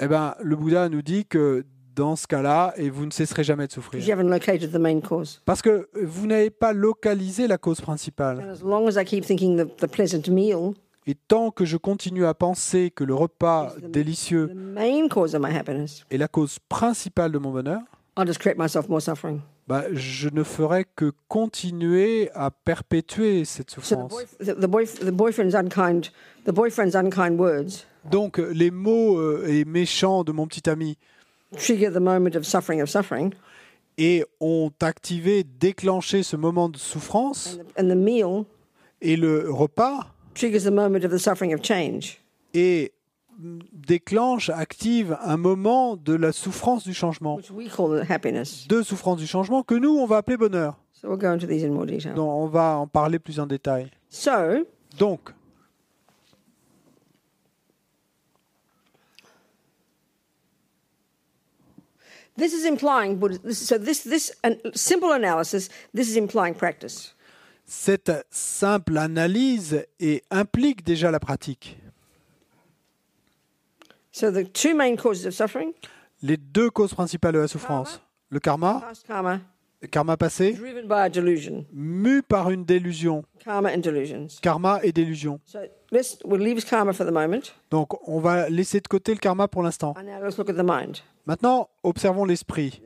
[0.01, 1.65] eh ben, le Bouddha nous dit que
[1.95, 4.09] dans ce cas-là, et vous ne cesserez jamais de you souffrir.
[4.13, 5.41] haven't located the main cause.
[5.45, 8.39] Parce que vous n'avez pas localisé la cause principale.
[8.41, 10.75] And as long as I keep thinking the, the pleasant meal,
[11.07, 15.41] Et tant que je continue à penser que le repas délicieux the main cause of
[15.43, 17.81] my happiness, est la cause principale de mon bonheur,
[18.19, 19.41] I'll just create myself more suffering.
[19.67, 24.13] bah, je ne ferai que continuer à perpétuer cette souffrance.
[28.11, 30.99] Donc les mots euh, et méchants de mon petit ami
[31.57, 33.33] trigger the moment of suffering of suffering,
[33.99, 38.45] et ont activé, déclenché ce moment de souffrance and the, and the meal
[39.03, 42.21] et le repas triggers the moment of the suffering of change.
[42.55, 42.93] et
[43.73, 48.67] déclenche, active un moment de la souffrance du changement, which we call happiness.
[48.69, 50.77] de souffrance du changement que nous on va appeler bonheur.
[50.93, 52.15] So we'll go into these in more detail.
[52.15, 53.91] Donc on va en parler plus en détail.
[54.11, 54.67] So,
[54.99, 55.31] Donc
[62.41, 63.39] this is implying Buddha.
[63.45, 64.33] This, so this
[64.75, 65.69] simple analysis.
[65.95, 67.15] This is implying practice.
[67.71, 71.79] cette simple analyse et implique déjà la pratique.
[74.11, 75.73] So the two main causes of suffering:
[76.21, 79.41] Les deux causes principales de la souffrance, le karma, past karma,
[79.81, 84.41] le karma passé, driven by a delusion, mu par une délusion, karma and delusions.
[84.43, 85.39] karma et délusion.
[85.47, 85.61] So
[85.93, 89.47] let's we'll leave karma for the moment, Donc on va laisser de côté le karma
[89.47, 89.95] pour l'instant.
[91.27, 92.81] Maintenant, observons l'esprit,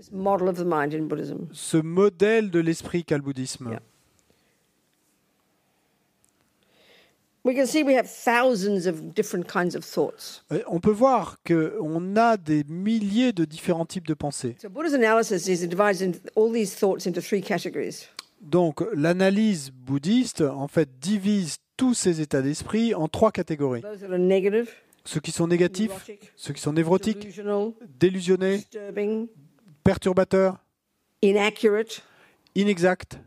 [1.53, 3.70] ce modèle de l'esprit qu'a le bouddhisme.
[3.70, 3.81] Yeah.
[7.44, 10.42] We can see we have thousands of different kinds of thoughts.
[10.66, 14.57] On peut voir qu'on a des milliers de différents types de pensées.
[14.62, 18.09] So Buddha's analysis is it divides in all these thoughts into three categories.
[18.40, 23.83] Donc l'analyse bouddhiste, en fait, divise tous ces états d'esprit en trois catégories.
[25.07, 25.90] Ceux qui sont négatifs,
[26.37, 27.29] ceux qui sont névrotiques,
[28.01, 28.64] délusionnés,
[29.83, 30.59] perturbateurs,
[31.23, 32.03] inaccurate,
[32.55, 33.19] inexacts.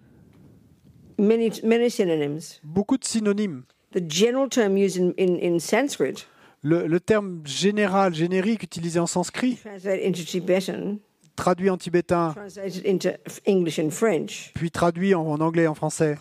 [1.20, 2.60] many, many synonyms.
[2.64, 3.64] Beaucoup de synonymes.
[3.94, 6.26] The general term used in, in, in Sanskrit,
[6.64, 10.98] Le, le terme général, générique utilisé en sanskrit, translated into Tibetan,
[11.36, 15.68] traduit en tibétain, translated into f- English and French, puis traduit en, en anglais et
[15.68, 16.18] en français.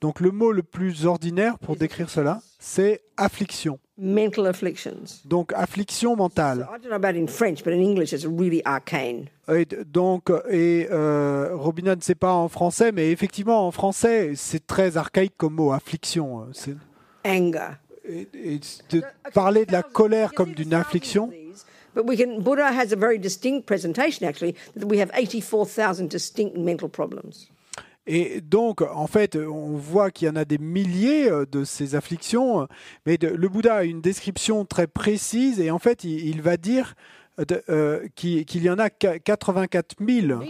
[0.00, 3.78] Donc le mot le plus ordinaire pour décrire cela, c'est affliction.
[4.00, 5.02] mental afflictions.
[5.24, 6.68] Donc affliction mentale.
[6.70, 9.26] I don't know about in French, but in English it's really arcane.
[9.52, 14.64] Et donc, et euh, Robina ne sait pas en français, mais effectivement en français, c'est
[14.66, 16.42] très archaïque comme mot, affliction.
[16.42, 16.76] euh, c'est-
[17.26, 17.70] Anger.
[18.08, 19.02] Et, et de
[19.34, 21.30] parler de la colère comme d'une affliction,
[21.94, 26.56] But we can, Buddha has a very distinct presentation actually, that we have 84,000 distinct
[26.56, 27.48] mental problems.
[28.10, 31.94] Et donc, en fait, on voit qu'il y en a des milliers euh, de ces
[31.94, 32.66] afflictions,
[33.04, 36.56] mais de- le Bouddha a une description très précise et en fait, il, il va
[36.56, 36.94] dire
[37.38, 40.32] euh, euh, qu'il y en a qu- 84 000.
[40.32, 40.40] hein.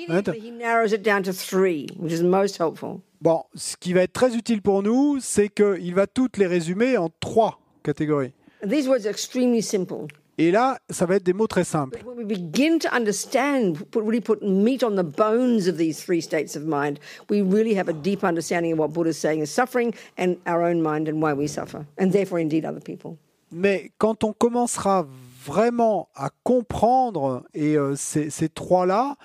[3.20, 6.96] Bon, ce qui va être très utile pour nous, c'est qu'il va toutes les résumer
[6.96, 8.32] en trois catégories.
[8.62, 10.06] These words are extremely simple.
[10.40, 11.98] Et là, ça va être des mots très simples.
[12.06, 16.54] When we begin to understand, really put meat on the bones of these three states
[16.54, 19.92] of mind, we really have a deep understanding of what Buddha is saying is suffering
[20.16, 23.18] and our own mind and why we suffer, and therefore indeed other people.
[23.50, 25.06] Mais quand on commencera
[25.44, 29.16] vraiment à comprendre et euh, ces, ces trois-là,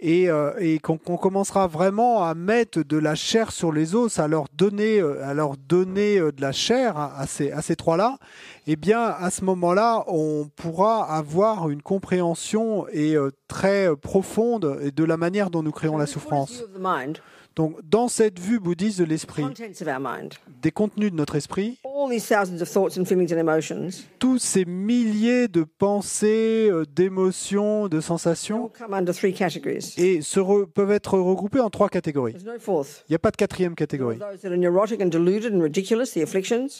[0.00, 4.28] et, euh, et qu'on commencera vraiment à mettre de la chair sur les os, à
[4.28, 8.16] leur donner, euh, à leur donner euh, de la chair à, ces, trois-là,
[8.66, 15.04] eh bien, à ce moment-là, on pourra avoir une compréhension et euh, très profonde de
[15.04, 16.64] la manière dont nous créons la souffrance.
[17.60, 19.44] Donc, dans cette vue bouddhiste de l'esprit,
[20.62, 24.38] des contenus de notre esprit, all these thousands of thoughts and feelings and emotions tous
[24.38, 28.70] ces milliers de pensées, euh, d'émotions, de sensations,
[29.98, 32.32] et se re- peuvent être regroupés en trois catégories.
[32.32, 33.04] There's no fourth.
[33.08, 34.16] Il n'y a pas de quatrième catégorie.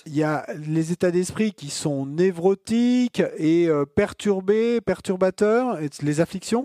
[0.06, 6.20] Il y a les états d'esprit qui sont névrotiques et euh, perturbés, perturbateurs, et les
[6.22, 6.64] afflictions.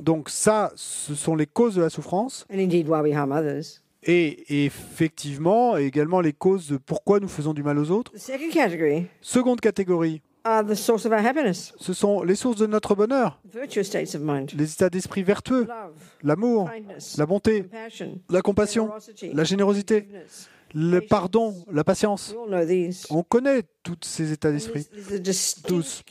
[0.00, 2.46] Donc ça, ce sont les causes de la souffrance.
[2.80, 3.82] Indeed why we harm others.
[4.02, 8.12] Et effectivement, également les causes de pourquoi nous faisons du mal aux autres.
[8.12, 9.06] The second category.
[9.20, 13.38] Seconde catégorie, are the source of our happiness, ce sont les sources de notre bonheur,
[13.52, 15.66] virtuous states of mind, les états d'esprit vertueux,
[16.22, 16.70] l'amour,
[17.18, 17.66] la bonté,
[18.30, 18.90] la compassion,
[19.34, 20.08] la générosité,
[20.74, 22.30] le pardon, la patience.
[22.30, 23.06] We all know these.
[23.10, 24.86] On connaît tous ces états d'esprit.
[25.66, 26.02] Tous.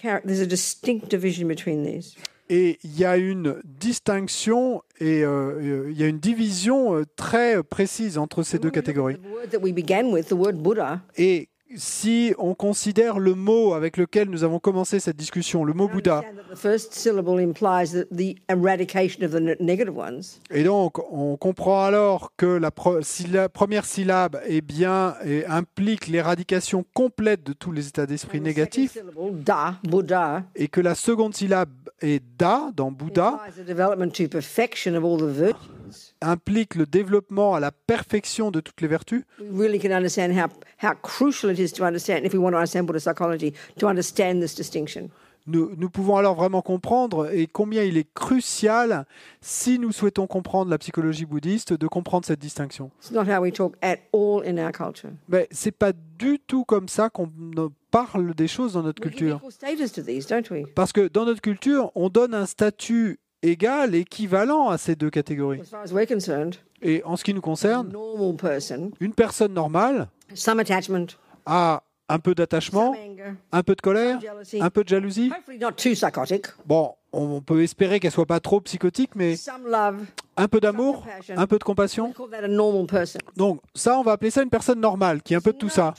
[2.50, 7.06] Et il y a une distinction et euh, euh, il y a une division euh,
[7.16, 9.18] très précise entre ces deux catégories.
[11.18, 15.88] Et si on considère le mot avec lequel nous avons commencé cette discussion, le mot
[15.88, 20.40] Bouddha, understand that the first syllable implies that the eradication of the ne- negative ones.
[20.50, 25.16] et donc on comprend alors que la, pre- si la première syllabe eh bien,
[25.48, 28.98] implique l'éradication complète de tous les états d'esprit négatifs,
[30.56, 31.70] et que la seconde syllabe
[32.02, 33.40] est da dans Bouddha,
[36.22, 39.24] implique le développement à la perfection de toutes les vertus.
[39.40, 40.50] We really can understand how,
[40.82, 44.42] how crucial it is to understand, if we want to understand Buddhist psychology, to understand
[44.42, 45.10] this distinction.
[45.48, 49.06] Nous, nous pouvons alors vraiment comprendre et combien il est crucial,
[49.42, 52.92] si nous souhaitons comprendre la psychologie bouddhiste, de comprendre cette distinction.
[53.02, 55.10] It's not how we talk at all in our culture.
[55.28, 57.32] Mais c'est pas du tout comme ça qu'on
[57.90, 59.42] parle des choses dans notre culture.
[60.76, 65.62] Parce que dans notre culture, on donne un statut égal, équivalent à ces deux catégories.
[66.81, 67.92] Et en ce qui nous concerne,
[69.00, 70.08] une personne normale
[71.46, 72.94] a un peu d'attachement,
[73.52, 74.20] un peu de colère,
[74.62, 75.30] un peu de jalousie.
[76.66, 79.36] Bon, on peut espérer qu'elle soit pas trop psychotique, mais
[80.38, 81.06] un peu d'amour,
[81.38, 82.12] un peu de compassion.
[83.38, 85.70] Donc ça, on va appeler ça une personne normale, qui est un peu de tout
[85.70, 85.94] ça.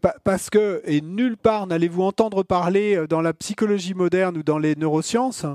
[0.00, 4.42] pa- Parce que, et nulle part n'allez-vous entendre parler euh, dans la psychologie moderne ou
[4.42, 5.46] dans les neurosciences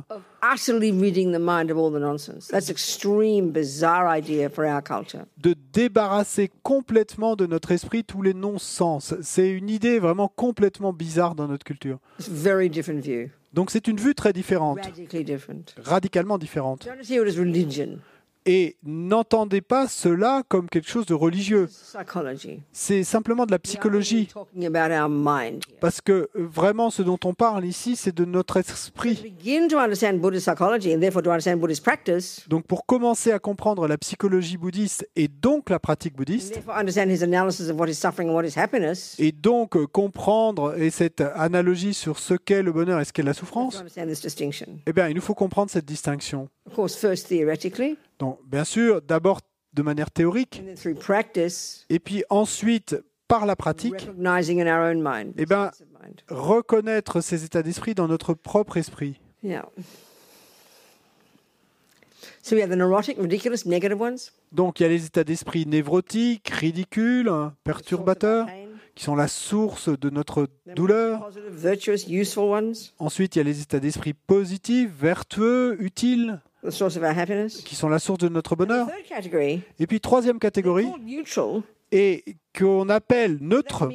[0.48, 2.48] Of utterly ridding the mind of all the nonsense.
[2.48, 5.26] That's extreme, bizarre idea for our culture.
[5.42, 9.14] de débarrasser complètement de notre esprit tous les non-sens.
[9.22, 12.00] C'est une idée vraiment complètement bizarre dans notre culture.
[12.20, 15.74] It's a very different view, Donc c'est une vue très différente, radically different.
[15.84, 16.88] radicalement différente.
[18.50, 21.68] Et n'entendez pas cela comme quelque chose de religieux.
[21.68, 22.62] psychology.
[22.72, 24.30] C'est simplement de la psychologie.
[25.82, 29.36] Parce que euh, vraiment ce dont on parle ici, c'est de notre esprit.
[32.48, 36.62] Donc pour commencer à comprendre la psychologie bouddhiste et donc la pratique bouddhiste,
[39.20, 43.24] et donc euh, comprendre et cette analogie sur ce qu'est le bonheur et ce qu'est
[43.24, 43.84] la souffrance,
[44.86, 46.48] eh bien il nous faut comprendre cette distinction.
[48.20, 49.42] Donc bien sûr, d'abord
[49.74, 50.64] de manière théorique,
[51.90, 52.96] et puis ensuite
[53.28, 54.10] par la pratique.
[55.38, 55.72] Eh ben-
[56.30, 59.20] reconnaître ces états d'esprit dans notre propre esprit.
[59.44, 59.66] Yeah.
[62.42, 64.32] So we have the neurotic, ridiculous, negative ones.
[64.52, 67.30] Donc il y a les états d'esprit névrotiques, ridicules,
[67.64, 68.48] perturbateurs,
[68.96, 71.30] qui sont la source de notre douleur.
[73.00, 77.62] Ensuite, il y a les états d'esprit positifs, vertueux, utiles, the source of our happiness.
[77.62, 78.88] qui sont la source de notre bonheur.
[78.88, 80.88] third category, Et puis troisième catégorie,
[81.92, 82.24] et
[82.58, 83.90] qu'on appelle neutre.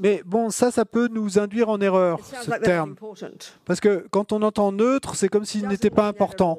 [0.00, 2.90] Mais bon, ça, ça peut nous induire en erreur, ce terme.
[2.92, 3.26] important.
[3.64, 6.58] Parce que quand on entend neutre, c'est comme s'il n'était pas important.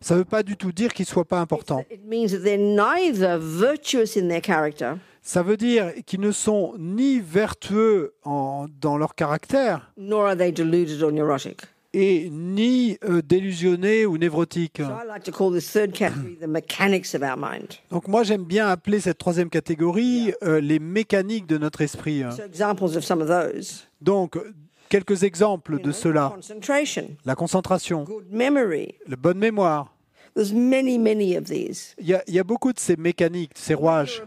[0.00, 1.84] Ça ne veut pas du tout dire qu'il ne soit pas important.
[1.88, 6.32] that It means that they're neither virtuous in their character Ça veut dire qu'ils ne
[6.32, 9.92] sont ni vertueux en- dans leur caractère
[11.94, 14.16] et ni euh, délusionnés ou
[17.36, 17.68] mind.
[17.90, 22.22] Donc moi j'aime bien appeler cette troisième catégorie euh, les mécaniques de notre esprit.
[23.26, 23.86] Those.
[24.00, 24.38] Donc
[24.88, 26.34] quelques exemples de cela.
[27.24, 28.04] La concentration,
[29.08, 29.91] la bonne mémoire.
[30.34, 31.94] There's many, many of these.
[31.98, 34.22] Il y a, il y a beaucoup de ces mécaniques, de ces rouages.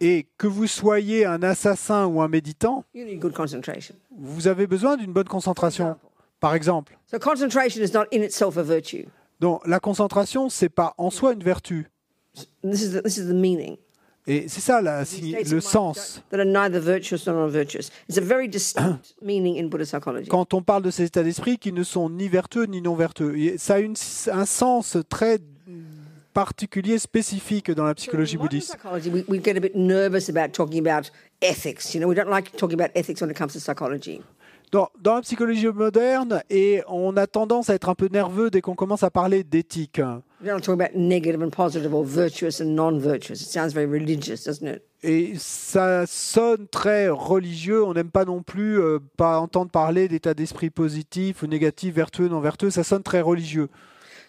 [0.00, 3.94] Et que vous soyez un assassin ou un méditant, you need good concentration.
[4.10, 5.96] vous avez besoin d'une bonne concentration.
[6.40, 6.98] Par exemple.
[7.10, 9.06] So concentration is not in itself a virtue.
[9.40, 11.88] Donc la concentration, c'est pas en soi une vertu.
[12.62, 13.78] This is the, this is the meaning.
[14.26, 15.04] Et c'est ça la-
[15.54, 16.22] le sens.
[20.28, 23.36] Quand on parle de ces états d'esprit qui ne sont ni vertueux ni non vertueux,
[23.58, 23.94] ça a une-
[24.32, 25.38] un sens très
[26.34, 28.76] particulier, spécifique dans la psychologie bouddhiste.
[34.72, 38.60] Dans, dans la psychologie moderne, et on a tendance à être un peu nerveux dès
[38.60, 40.00] qu'on commence à parler d'éthique.
[40.40, 43.40] We don't talk about negative and positive or virtuous and non-virtuous.
[43.40, 44.82] It sounds very religious, doesn't it?
[45.02, 47.84] Et ça sonne très religieux.
[47.84, 52.28] On n'aime pas non plus euh, pas entendre parler d'état d'esprit positif ou négatif, vertueux,
[52.28, 52.70] non vertueux.
[52.70, 53.68] Ça sonne très religieux.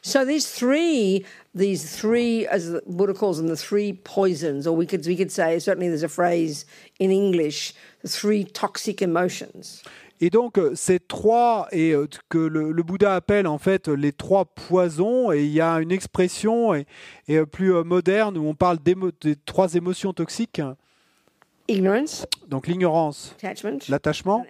[0.02, 4.86] So these three, these three, as the Buddha calls them, the three poisons, or we
[4.86, 6.66] could we could say certainly there's a phrase
[7.00, 9.84] in English, the three toxic emotions.
[10.20, 14.12] Et donc, euh, ces trois, et euh, que le, le Bouddha appelle en fait les
[14.12, 16.88] trois poisons, et il y a une expression et,
[17.28, 20.62] et, euh, plus moderne où on parle des trois émotions toxiques,
[21.70, 24.46] Ignorance, donc l'ignorance, attachment, l'attachement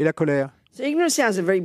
[0.00, 0.50] et la colère.
[0.76, 1.62] So ignorance sounds a very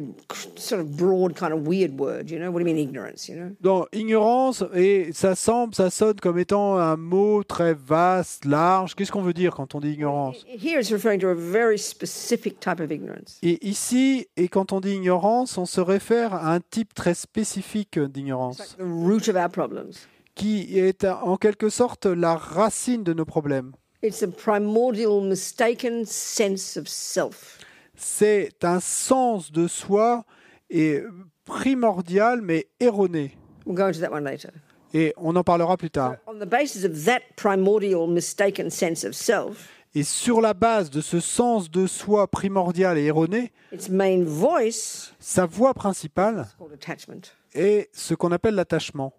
[0.56, 2.30] sort of broad, kind of weird word.
[2.32, 3.28] You know, what do you mean ignorance?
[3.28, 8.46] You know, Donc, ignorance, et ça semble, ça sonne comme étant un mot très vaste,
[8.46, 8.96] large.
[8.96, 10.46] Qu'est-ce qu'on veut dire quand on dit ignorance?
[10.48, 13.38] Here it's referring to a very specific type of ignorance.
[13.44, 17.98] Et ici, et quand on dit ignorance, on se réfère à un type très spécifique
[17.98, 20.08] It's like d'ignorance, the root of our problems.
[20.36, 23.74] qui est en quelque sorte la racine de nos problèmes.
[24.02, 27.58] It's a primordial, mistaken sense of self.
[28.04, 30.26] C'est un sens de soi
[30.72, 31.04] et
[31.46, 33.38] primordial mais erroné.
[33.66, 34.50] We'll go into that one later.
[34.94, 36.16] Et on en parlera plus tard.
[36.26, 41.02] On the basis of that primordial, mistaken sense of self, Et sur la base de
[41.02, 46.74] ce sens de soi primordial et erroné, its main voice sa voix principale is called
[46.74, 47.22] attachment,
[47.54, 49.14] est ce qu'on appelle l'attachement.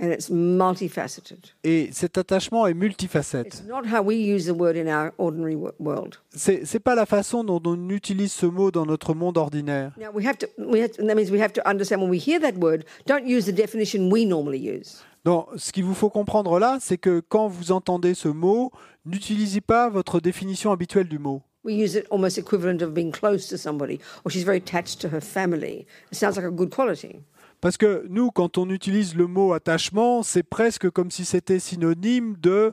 [0.00, 1.38] And it's multifaceted.
[1.64, 3.46] Et cet attachement est multifacette.
[3.46, 6.16] It's not how we use the word in our ordinary wo- world.
[6.34, 9.92] C'est c'est pas la façon dont on utilise ce mot dans notre monde ordinaire.
[9.98, 10.46] Now we have to.
[10.58, 12.84] We have to, that means we have to understand when we hear that word.
[13.06, 15.02] Don't use the definition we normally use.
[15.24, 18.72] Donc, ce qu'il vous faut comprendre là, c'est que quand vous entendez ce mot,
[19.06, 21.42] n'utilisez pas votre définition habituelle du mot.
[21.64, 25.08] We use it almost equivalent of being close to somebody, or she's very attached to
[25.14, 25.86] her family.
[26.10, 27.20] It sounds like a good quality.
[27.62, 32.34] Parce que nous, quand on utilise le mot attachement, c'est presque comme si c'était synonyme
[32.42, 32.72] de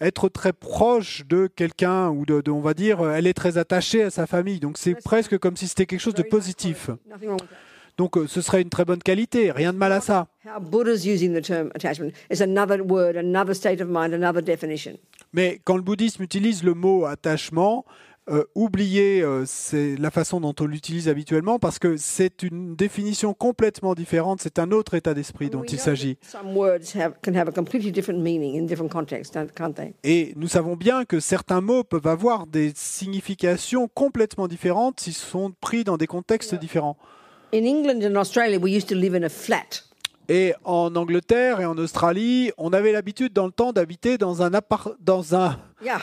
[0.00, 4.02] être très proche de quelqu'un ou de, de- on va dire, elle est très attachée
[4.02, 4.58] à sa famille.
[4.58, 6.86] Donc c'est presque comme si c'était quelque chose de positif.
[6.86, 7.08] quality.
[7.10, 7.56] Nothing wrong with that.
[7.98, 10.26] Donc euh, ce serait une très bonne qualité, rien de mal à ça.
[10.46, 14.92] How Buddha's using the term attachment is another word, another state of mind, another definition.
[15.34, 17.84] Mais quand le bouddhisme utilise le mot attachement,
[18.28, 23.34] euh, oubliez euh, c'est la façon dont on l'utilise habituellement parce que c'est une définition
[23.34, 26.16] complètement différente, c'est un autre état d'esprit dont il s'agit.
[26.16, 29.72] that Some words have, can have a completely different meaning in different contexts, don't- can't
[29.74, 29.94] they?
[30.04, 35.52] Et nous savons bien que certains mots peuvent avoir des significations complètement différentes s'ils sont
[35.60, 36.96] pris dans des contextes différents.
[37.52, 39.84] In England and Australia, we used to live in a flat.
[40.32, 44.54] Et en Angleterre et en Australie, on avait l'habitude dans le temps d'habiter dans un
[44.54, 45.98] appart dans un Yeah,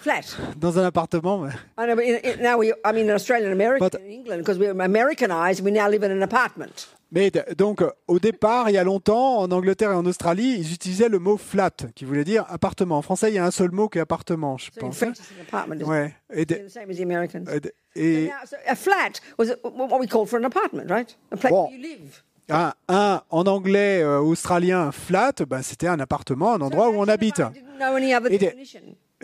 [0.00, 0.22] flat.
[0.56, 1.38] dans un appartement.
[1.42, 1.50] ouais.
[1.78, 4.10] I know, but in, in, now we, I mean, in Australia and America, But- in
[4.10, 6.88] England, because we're Americanized, we now live in an apartment.
[7.12, 11.10] Mais donc au départ, il y a longtemps, en Angleterre et en Australie, ils utilisaient
[11.10, 12.96] le mot flat, qui voulait dire appartement.
[12.98, 15.00] En français, il y a un seul mot qui est appartement, je So pense.
[15.86, 16.14] Ouais.
[16.34, 20.44] Et, de- et de- et now, so a flat was what we call for an
[20.44, 21.16] apartment, right?
[21.30, 21.66] A place Bon.
[21.68, 22.22] where you live.
[22.52, 27.08] Un, un, en anglais euh, australien, flat, ben, c'était un appartement, un endroit où on
[27.08, 27.40] habite.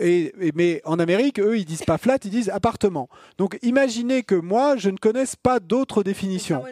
[0.01, 3.09] Et mais en Amérique, eux, ils disent pas flat, ils disent appartement.
[3.37, 6.63] Donc imaginez que moi, je ne connaisse pas d'autres définitions.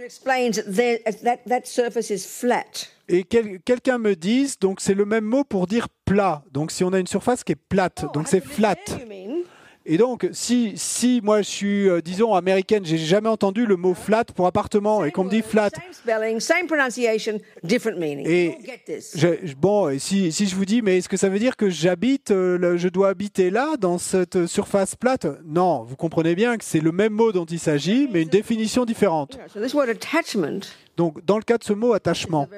[3.10, 6.44] Et quel- quelqu'un me dise, donc c'est le même mot pour dire plat.
[6.54, 8.76] Donc si on a une surface qui est plate, Oh, donc c'est flat.
[9.90, 13.94] Et donc si, si moi je suis, euh, disons, américaine, j'ai jamais entendu le mot
[13.94, 15.64] flat pour appartement et qu'on me dit flat.
[15.64, 18.28] word, Same spelling, same pronunciation, different meaning.
[18.28, 18.58] Et
[19.16, 21.70] je- bon, et si, si je vous dis, mais est-ce que ça veut dire que
[21.70, 25.26] j'habite, euh, je dois habiter là, dans cette surface plate?
[25.46, 28.84] Non, vous comprenez bien que c'est le même mot dont il s'agit, mais une définition
[28.84, 29.38] différente.
[30.98, 32.50] Donc, dans le cas de ce mot attachement,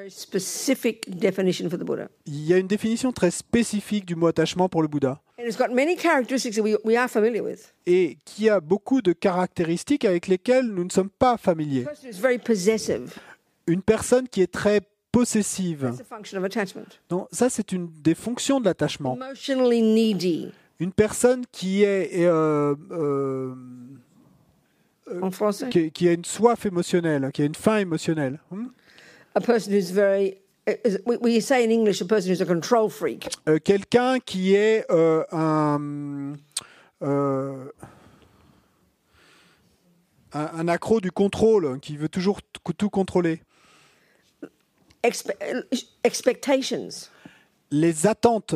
[2.26, 5.22] il y a une définition très spécifique du mot attachement pour le Bouddha.
[7.86, 11.86] Et qui a beaucoup de caractéristiques avec lesquelles nous ne sommes pas familiers.
[13.68, 14.82] Une personne qui est très
[15.12, 15.92] possessive.
[17.10, 19.18] Donc, ça, c'est une des fonctions de l'attachement.
[20.80, 23.54] Une personne qui est euh, euh,
[25.22, 25.70] En français.
[25.70, 28.40] qui, qui a une soif émotionnelle, qui a une faim émotionnelle.
[28.52, 28.68] Hmm?
[29.36, 30.38] A person who's very,
[30.68, 33.30] is- we, say in English, a person who's a control freak.
[33.48, 36.34] Euh, Quelqu'un qui est euh, un,
[37.02, 37.66] euh,
[40.34, 42.40] un un accro du contrôle, qui veut toujours
[42.78, 43.42] tout contrôler.
[45.04, 45.34] Expe-
[46.04, 46.90] expectations.
[47.72, 48.56] Les attentes,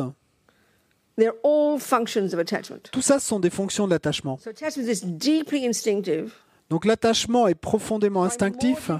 [1.16, 2.80] They're all functions of attachment.
[2.90, 4.36] tout ça, ce sont des fonctions de l'attachement.
[4.38, 6.32] So attachment is deeply instinctive,
[6.70, 8.90] Donc l'attachement est profondément instinctif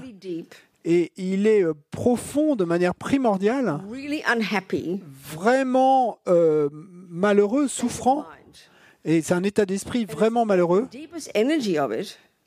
[0.85, 3.79] et il est euh, profond de manière primordiale,
[5.33, 6.69] vraiment euh,
[7.09, 8.25] malheureux, souffrant,
[9.03, 10.87] et c'est un état d'esprit vraiment malheureux.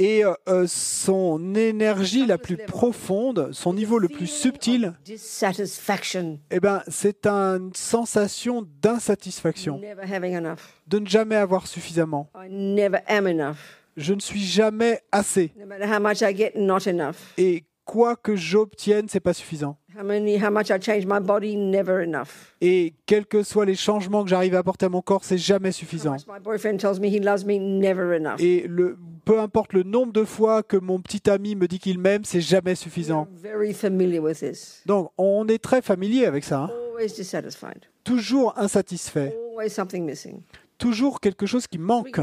[0.01, 4.95] Et euh, son énergie la plus profonde, son niveau le plus subtil,
[6.53, 9.81] eh ben, c'est une sensation d'insatisfaction,
[10.87, 12.31] de ne jamais avoir suffisamment.
[14.01, 15.53] Je ne suis jamais assez.
[15.59, 17.17] No matter how much I get, not enough.
[17.37, 19.77] Et quoi que j'obtienne, c'est pas suffisant.
[19.99, 22.55] How many, how much I change my body, never enough.
[22.61, 25.71] Et quels que soient les changements que j'arrive à apporter à mon corps, c'est jamais
[25.71, 26.13] How suffisant.
[26.13, 28.39] much my boyfriend tells me he loves me, never enough.
[28.41, 31.99] Et le, peu importe le nombre de fois que mon petit ami me dit qu'il
[31.99, 33.27] m'aime, c'est jamais suffisant.
[33.43, 34.83] very familiar with this.
[34.87, 36.61] Donc on est très familier avec ça.
[36.65, 36.71] hein.
[36.93, 37.87] Always dissatisfied.
[38.05, 39.37] Toujours insatisfait.
[39.53, 40.43] Always something missing.
[40.79, 42.21] Toujours quelque chose qui manque.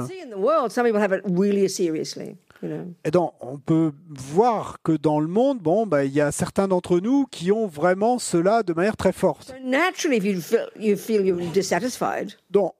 [3.04, 6.68] Et donc on peut voir que dans le monde, bon, bah, il y a certains
[6.68, 9.50] d'entre nous qui ont vraiment cela de manière très forte.
[9.50, 12.74] so naturally, if you feel you feel you're dissatisfied, Donc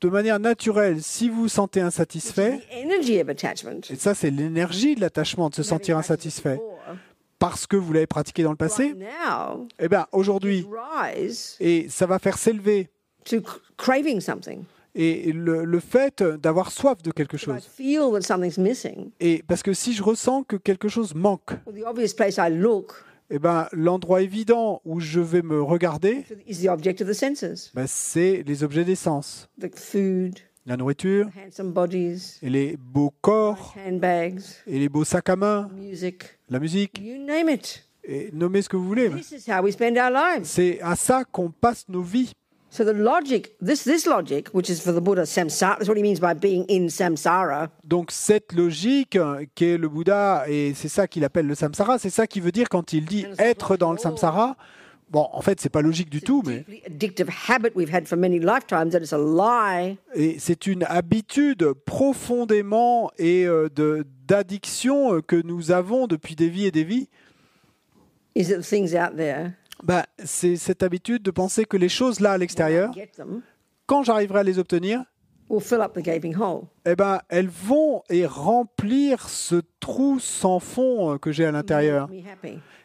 [0.00, 5.54] de manière naturelle, si vous vous sentez insatisfait, et ça c'est l'énergie de l'attachement, de
[5.54, 6.58] se sentir insatisfait,
[7.38, 8.94] parce que vous l'avez pratiqué dans le passé,
[9.78, 10.66] eh bien aujourd'hui,
[11.60, 12.88] et ça va faire s'élever
[14.94, 17.68] et le, le fait d'avoir soif de quelque chose.
[19.20, 21.52] Et parce que si je ressens que quelque chose manque,
[23.32, 27.70] eh ben, l'endroit évident où je vais me regarder, is the object of the senses,
[27.74, 29.48] ben, c'est les objets des sens.
[29.60, 30.34] the food,
[30.66, 31.28] La nourriture,
[32.42, 33.74] et les beaux corps,
[34.66, 35.70] et les beaux sacs à main,
[36.48, 37.84] la musique, you name it.
[38.02, 39.10] et nommez ce que vous voulez.
[39.10, 40.44] This is how we spend our lives.
[40.44, 42.32] C'est à ça qu'on passe nos vies.
[42.72, 46.04] So the logic, this this logic, which is for the Buddha samsara, that's what he
[46.04, 47.68] means by being in samsara.
[47.84, 52.10] Donc cette logique euh, qu'est le Bouddha, et c'est ça qu'il appelle le samsara, c'est
[52.10, 54.56] ça qui veut dire quand il dit être dans le samsara,
[55.10, 56.64] Bon, en fait, c'est pas logique du tout, mais
[60.14, 66.48] et c'est une habitude profondément et euh, de d'addiction euh, que nous avons depuis des
[66.48, 67.08] vies et des vies.
[68.36, 72.20] Is that the things out there, Bah, c'est cette habitude de penser que les choses
[72.20, 72.92] là à l'extérieur,
[73.86, 75.02] quand j'arriverai à les obtenir,
[75.48, 76.62] will fill up the gaping hole.
[76.86, 82.08] eh ben, elles vont et remplir ce trou sans fond euh, que j'ai à l'intérieur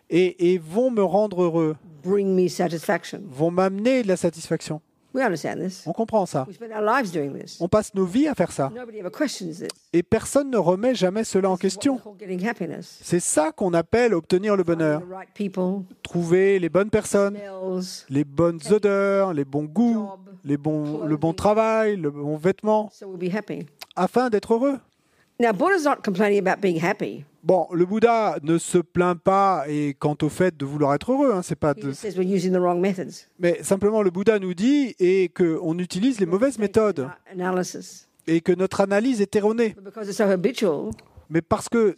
[0.10, 3.22] et, et vont me rendre heureux, Bring me satisfaction.
[3.28, 4.82] vont m'amener de la satisfaction.
[5.16, 5.84] We understand this.
[5.88, 6.44] On comprend ça.
[6.46, 7.58] We spend our lives doing this.
[7.62, 8.70] On passe nos vies à faire ça.
[8.76, 9.70] Nobody ever questions this.
[9.94, 12.02] Et personne ne remet jamais cela en question.
[13.02, 15.02] C'est ça qu'on appelle obtenir le bonheur.
[16.04, 17.38] Trouver les bonnes personnes,
[18.10, 20.10] les bonnes odeurs, les bons goûts,
[20.44, 23.66] les bons, le bon travail, le bon vêtement, so we'll be happy.
[23.96, 24.80] afin d'être heureux.
[25.40, 27.24] Now, Buddha's not complaining about being happy.
[27.46, 31.32] Bon, le Bouddha ne se plaint pas et quant au fait de vouloir être heureux,
[31.32, 31.92] hein, c'est pas de-
[33.38, 37.08] mais simplement le Bouddha nous dit et que on utilise les mauvaises méthodes.
[38.26, 39.76] Et que notre analyse est erronée.
[39.78, 40.90] But because it's so habitual,
[41.30, 41.94] Mais parce que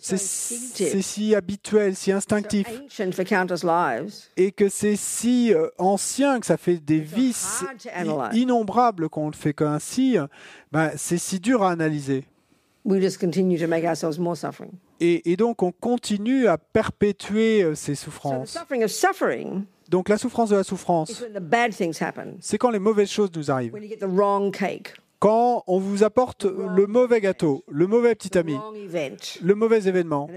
[0.89, 2.67] c'est si habituel, si instinctif.
[4.35, 7.63] Et que c'est si euh, ancien que ça fait des vices
[8.33, 10.17] innombrables qu'on le fait qu'ainsi,
[10.73, 12.25] ben, c'est si dur à analyser.
[14.99, 18.51] Et, et donc on continue à perpétuer euh, ces souffrances.
[18.51, 21.23] suffering of suffering Donc la souffrance de la souffrance,
[22.41, 23.73] c'est quand les mauvaises choses nous arrivent.
[23.73, 28.13] when you get the wrong cake, Quand on vous apporte le mauvais gâteau, le mauvais
[28.13, 28.55] petit the ami,
[29.41, 30.29] le mauvais événement,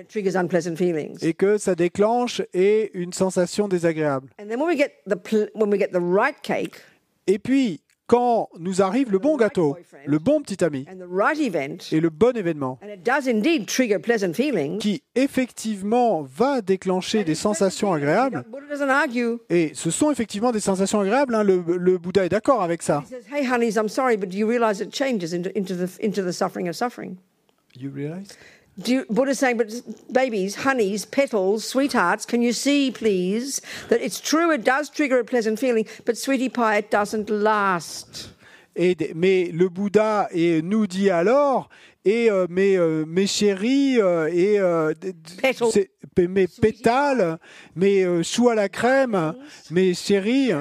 [1.21, 4.29] et que ça déclenche et une sensation désagréable.
[4.41, 6.77] And then when we get the pl- when we get the right cake
[7.27, 7.81] Et puis,
[8.11, 10.85] quand nous arrive le bon gâteau, le bon petit ami,
[11.93, 12.81] et le bon événement,
[14.81, 18.45] qui effectivement va déclencher des sensations agréables,
[19.49, 23.05] et ce sont effectivement des sensations agréables, hein, le, le Bouddha est d'accord avec ça.
[23.07, 24.37] He says, "Hey, honeys, I'm sorry, but do
[27.81, 28.37] you realize?
[28.79, 29.07] It changes into, into the into the suffering of suffering?" You realize?
[29.09, 34.51] Do Buddha's saying, but babies, honeys, petals, sweethearts, can you see, please, that it's true
[34.53, 38.31] it does trigger a pleasant feeling, but sweetie pie, it doesn't last.
[38.77, 41.69] Et mais le Bouddha et nous dit alors,
[42.05, 45.71] et euh, mes, euh, mes chéris, euh, et euh, d- d- Pétaux.
[45.71, 47.39] c'est- p- mes pétales,
[47.77, 49.35] mes euh, choux à la crème,
[49.71, 50.53] mes chéris,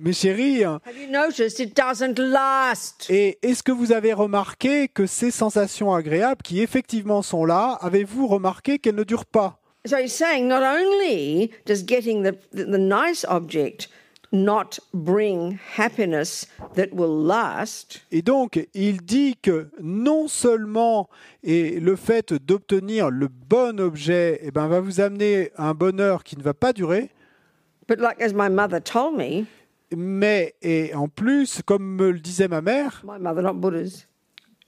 [0.00, 0.64] mes chéris.
[0.64, 0.80] hein.
[0.86, 3.06] Have you noticed it doesn't last?
[3.10, 8.26] Et est-ce que vous avez remarqué que ces sensations agréables qui effectivement sont là, avez-vous
[8.26, 9.60] remarqué qu'elles ne durent pas?
[9.86, 13.88] So he's saying not only does getting the, the, the nice object
[14.32, 21.08] not bring happiness that will last, Et donc, il dit que non seulement
[21.44, 26.36] et le fait d'obtenir le bon objet eh ben, va vous amener un bonheur qui
[26.36, 27.10] ne va pas durer,
[27.86, 29.44] but like as my mother told me,
[29.96, 34.06] mais et en plus, comme me le disait ma mère, my mother, not Buddha's,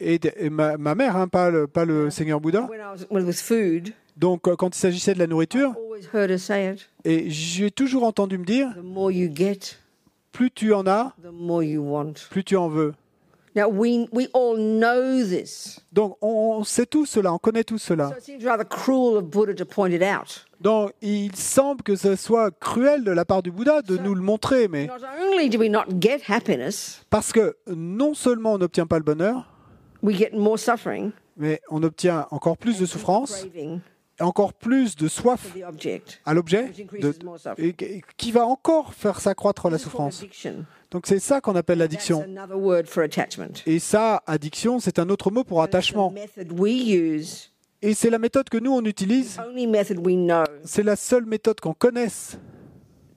[0.01, 3.07] et, et ma, ma mère, hein, pas, le, pas le Seigneur Bouddha, when I was
[3.11, 5.75] when it was food, donc euh, quand il s'agissait de la nourriture,
[6.13, 6.89] heard her say it.
[7.05, 9.79] et j'ai toujours entendu me dire, The more you get,
[10.33, 12.15] plus tu en as, the more you want.
[12.31, 12.93] plus tu en veux.
[13.57, 15.81] Now we we all know this.
[15.91, 18.11] Donc on, sait tout cela, on connaît tout cela.
[18.11, 20.45] So it seems rather cruel of Buddha to point it out.
[20.61, 24.21] Donc il semble que ce soit cruel de la part du Bouddha de nous le
[24.21, 28.87] montrer, mais Not only do we not get happiness, parce que non seulement on n'obtient
[28.87, 29.51] pas le bonheur,
[30.03, 33.81] we get more suffering, mais on obtient encore plus de souffrance, craving
[34.21, 35.47] encore plus de soif
[36.25, 36.71] à l'objet,
[38.17, 40.25] qui va encore faire s'accroître la souffrance.
[40.91, 42.25] Donc c'est ça qu'on appelle l'addiction.
[43.67, 46.11] Et ça, addiction, c'est un autre mot pour attachement.
[46.11, 47.51] method we use,
[47.83, 49.39] Et c'est la méthode que nous, on utilise.
[49.39, 52.39] only method we know C'est la seule méthode qu'on connaisse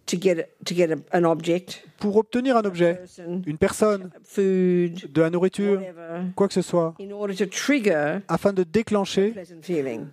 [0.09, 5.11] to get to get a, an object, pour obtenir un objet, person, une personne, food,
[5.11, 9.33] de la nourriture, whatever, quoi que ce soit, in order to trigger afin de déclencher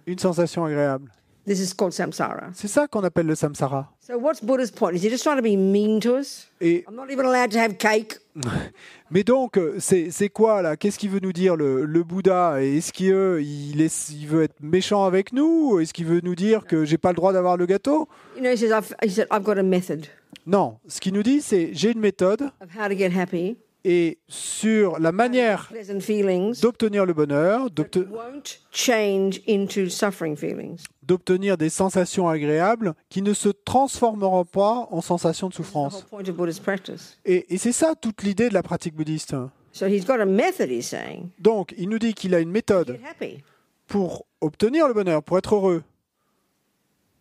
[0.07, 1.11] une sensation agréable.
[1.47, 2.51] This is called samsara.
[2.55, 3.93] C'est ça qu'on appelle le samsara.
[4.01, 4.95] So what's Buddha's point?
[4.95, 6.49] Is he just trying to be mean to us?
[6.61, 8.17] Et, I'm not even allowed to have cake.
[9.11, 10.77] mais donc, euh, c'est quoi là?
[10.77, 12.61] Qu'est-ce qu'il veut nous dire le, le Bouddha?
[12.63, 15.79] Est-ce qu'il euh, il est- il veut être méchant avec nous?
[15.79, 18.09] Est-ce qu'il veut nous dire que j'ai pas le droit d'avoir le gâteau?
[18.35, 20.07] You know, he says, I've, he said, I've got a method
[20.47, 24.19] Non, ce qu'il nous dit, c'est j'ai une méthode of how to get happy, et
[24.29, 25.71] sur la manière
[26.61, 27.69] d'obtenir le bonheur,
[31.07, 36.05] d'obtenir des sensations agréables qui ne se transformeront pas en sensations de souffrance.
[37.25, 39.35] Et, et c'est ça toute l'idée de la pratique bouddhiste.
[41.39, 42.99] Donc, il nous dit qu'il a une méthode
[43.87, 45.83] pour obtenir le bonheur, pour être heureux,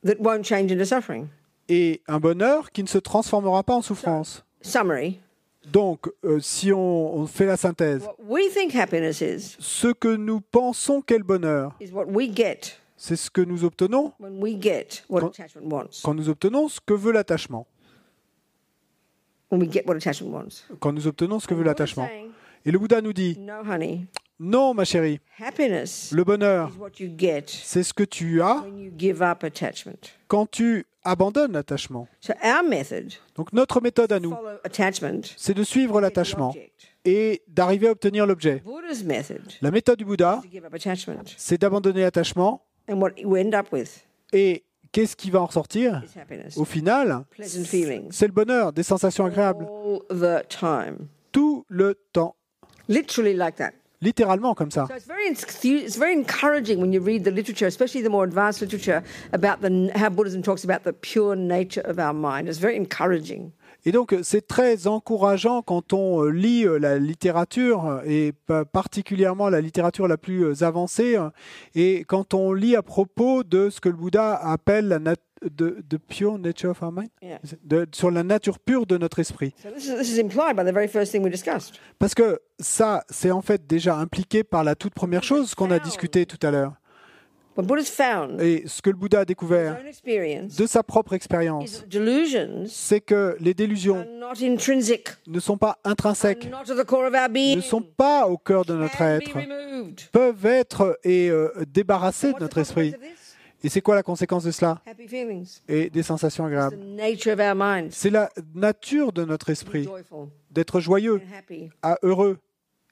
[0.06, 1.28] that won't change into suffering.
[1.68, 4.44] et un bonheur qui ne se transformera pas en souffrance.
[5.72, 10.16] Donc, euh, si on, on fait la synthèse, what we think happiness is, ce que
[10.16, 11.76] nous pensons qu'est le bonheur,
[13.06, 14.14] c'est ce que nous obtenons
[16.04, 17.68] Quand- nous obtenons ce que veut l'attachement.
[19.52, 20.64] When we get what attachment wants.
[20.80, 22.10] Quand nous obtenons ce que veut l'attachement.
[22.66, 23.38] Et le Bouddha nous dit,
[24.40, 28.62] non ma chérie, Happiness le bonheur, is what you get c'est ce que tu as
[28.64, 30.00] when you give up attachment.
[30.28, 32.08] quand tu abandonnes l'attachement.
[32.22, 36.50] So our method, Donc notre méthode à nous, follow attachment, c'est de suivre the l'attachement
[36.50, 36.88] object.
[37.06, 38.64] et d'arriver à obtenir l'objet.
[39.62, 40.42] La méthode du Bouddha,
[41.38, 46.02] c'est d'abandonner l'attachement And what we end up with et qu'est-ce qui va en ressortir
[46.04, 46.58] is happiness.
[46.58, 48.10] Au final, Pleasant feelings.
[48.12, 51.08] c'est le bonheur, des sensations agréables, All the time.
[51.32, 52.36] tout le temps,
[52.88, 53.72] Literally like that.
[54.02, 54.86] littéralement comme ça.
[54.88, 58.24] So it's very enth- it's very encouraging when you read the literature, especially the more
[58.26, 59.02] advanced literature
[59.34, 62.48] about the how Buddhism talks about the pure nature of our mind.
[62.48, 63.52] It's very encouraging.
[63.86, 68.66] Et donc c'est très encourageant quand on euh, lit euh, la littérature euh, et pa-
[68.66, 71.30] particulièrement la littérature la plus euh, avancée euh,
[71.76, 75.84] et quand on lit à propos de ce que le Bouddha appelle la nat- de,
[75.88, 77.40] de pure nature of our mind, Yeah.
[77.64, 79.54] de- sur la nature pure de notre esprit.
[82.00, 85.78] Parce que ça, c'est en fait déjà impliqué par la toute première chose qu'on a
[85.80, 86.74] discuté tout à l'heure.
[87.58, 89.78] Et ce que le Bouddha a découvert
[90.58, 91.86] de sa propre expérience,
[92.68, 94.06] c'est que les délusions
[95.28, 99.38] ne sont pas intrinsèques, ne sont pas au cœur de notre être,
[100.12, 102.94] peuvent être et euh, débarrassés de notre esprit.
[103.64, 104.80] Et c'est quoi la conséquence de cela?
[104.86, 105.60] Happy feelings.
[105.68, 106.78] Et des sensations agréables.
[107.90, 109.90] C'est la nature de notre esprit
[110.52, 111.20] d'être joyeux,
[111.82, 112.38] à heureux.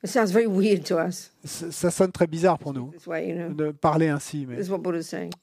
[0.03, 3.29] It sounds very weird to us C- Ça sonne très bizarre pour nous this way,
[3.29, 3.53] you know.
[3.53, 4.57] de parler ainsi, mais,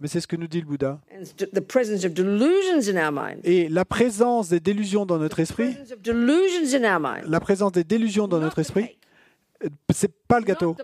[0.06, 1.00] c'est ce que nous dit le Bouddha.
[1.16, 3.40] And it's the presence of delusions in our mind.
[3.44, 7.24] Et la présence des délusions dans notre esprit, Presence of delusions in our mind.
[7.30, 8.98] la présence des délusions dans Not notre the esprit,
[9.64, 10.76] euh, c'est pas le gâteau,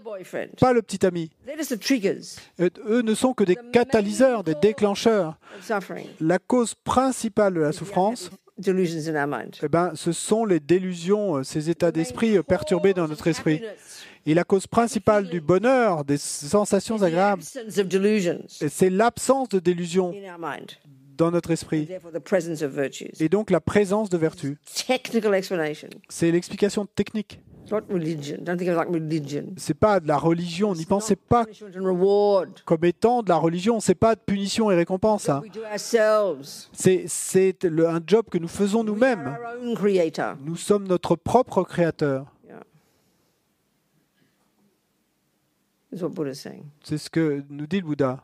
[0.58, 1.30] pas le petit ami.
[2.60, 5.38] Euh, Eux ne sont que des catalyseurs, des déclencheurs.
[6.20, 9.56] La cause principale de la souffrance, Delusions in our mind.
[9.62, 13.60] eh ben, ce sont les délusions, euh, ces états d'esprit euh, perturbés dans notre esprit.
[14.24, 20.14] Et la cause principale du bonheur, des sensations agréables, c'est l'absence de délusions
[21.16, 21.88] dans notre esprit.
[23.20, 24.58] Et donc la présence de vertu.
[24.86, 25.88] Technical explanation.
[26.08, 27.40] C'est l'explication technique.
[27.66, 28.44] It's not religion.
[28.44, 29.54] Don't think of it like religion.
[29.56, 30.72] C'est pas de la religion.
[30.72, 31.44] N'y pensez Not pas
[32.64, 33.80] comme étant de la religion.
[33.80, 35.28] C'est pas de punition et récompense.
[35.28, 35.40] hein.
[35.42, 36.68] We do ourselves.
[36.72, 39.26] C'est un job que nous faisons We nous-mêmes.
[39.26, 40.36] are our own creator.
[40.44, 42.26] Nous sommes notre propre créateur.
[46.84, 48.22] C'est ce que nous dit le Bouddha.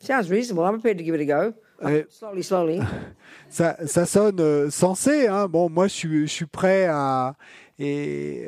[0.00, 0.66] Sounds reasonable.
[0.66, 1.54] I'm prepared to give it a go.
[1.88, 2.80] Eh, Slowly, slowly.
[3.48, 5.26] ça, ça sonne euh, sensé.
[5.26, 5.48] Hein.
[5.48, 7.34] Bon, moi, je suis, je suis prêt à,
[7.78, 8.46] et,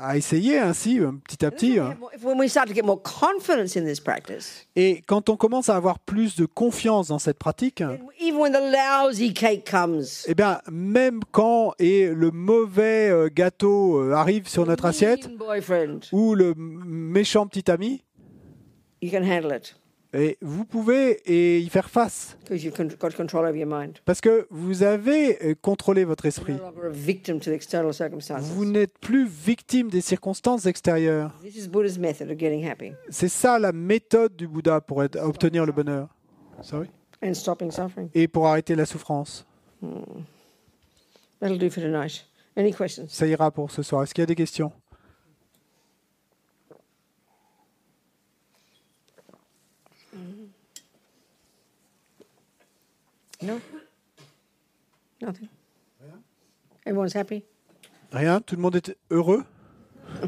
[0.00, 1.78] à essayer ainsi, euh, petit à petit.
[1.78, 1.96] hein.
[2.16, 5.68] If- When we start to get more confidence in this practice, Et quand on commence
[5.68, 10.04] à avoir plus de confiance dans cette pratique, then even when the lousy cake comes,
[10.26, 15.28] eh bien, même quand et le mauvais euh, gâteau arrive sur notre assiette,
[16.12, 18.02] ou le méchant petit ami,
[19.02, 19.76] you can handle it
[20.14, 22.36] et vous pouvez et y faire face.
[22.44, 23.98] because you've con- got control over your mind.
[24.04, 26.52] Parce que vous avez euh, contrôlé votre esprit.
[26.54, 28.44] no longer a victim to the external circumstances.
[28.44, 31.32] Vous n'êtes plus victime des circonstances extérieures.
[31.42, 35.18] This is Buddha's method of getting happy C'est ça la méthode du Bouddha pour être-
[35.20, 36.08] obtenir le bonheur.
[36.62, 36.88] Sorry?
[37.22, 38.08] and stopping suffering.
[38.14, 39.44] Et pour arrêter la souffrance.
[41.40, 42.26] That'll do for tonight.
[42.56, 43.06] Any questions?
[43.08, 44.02] Ça ira pour ce soir.
[44.02, 44.70] Est-ce qu'il y a des questions?
[53.44, 53.60] No?
[55.20, 55.48] Nothing?
[56.86, 57.44] Everyone's happy?
[58.12, 58.40] Rien?
[58.40, 59.44] Tout le monde est heureux?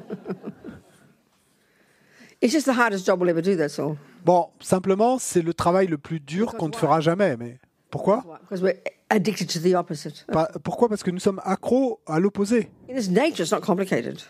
[2.43, 3.97] It's just the hardest job we'll ever do, that's all.
[4.25, 7.37] Bon, simplement, c'est le travail le plus dur qu'on ne fera jamais.
[7.37, 7.59] Mais
[7.91, 8.23] pourquoi?
[8.43, 8.77] Because we're
[9.09, 10.27] addicted to the opposite.
[10.31, 10.89] Pas- Pourquoi?
[10.89, 12.71] Parce que nous sommes accros à l'opposé.
[12.91, 14.21] In its nature, it's not complicated.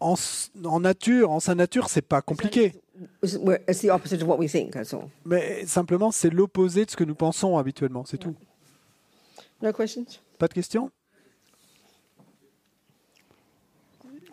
[0.00, 2.74] En, s- en nature, en sa nature, c'est pas compliqué.
[3.22, 5.10] It's, we're- it's the opposite of what we think, that's all.
[5.24, 8.04] Mais simplement, c'est l'opposé de ce que nous pensons habituellement.
[8.04, 8.34] C'est tout.
[9.62, 10.20] No questions?
[10.38, 10.90] Pas de questions?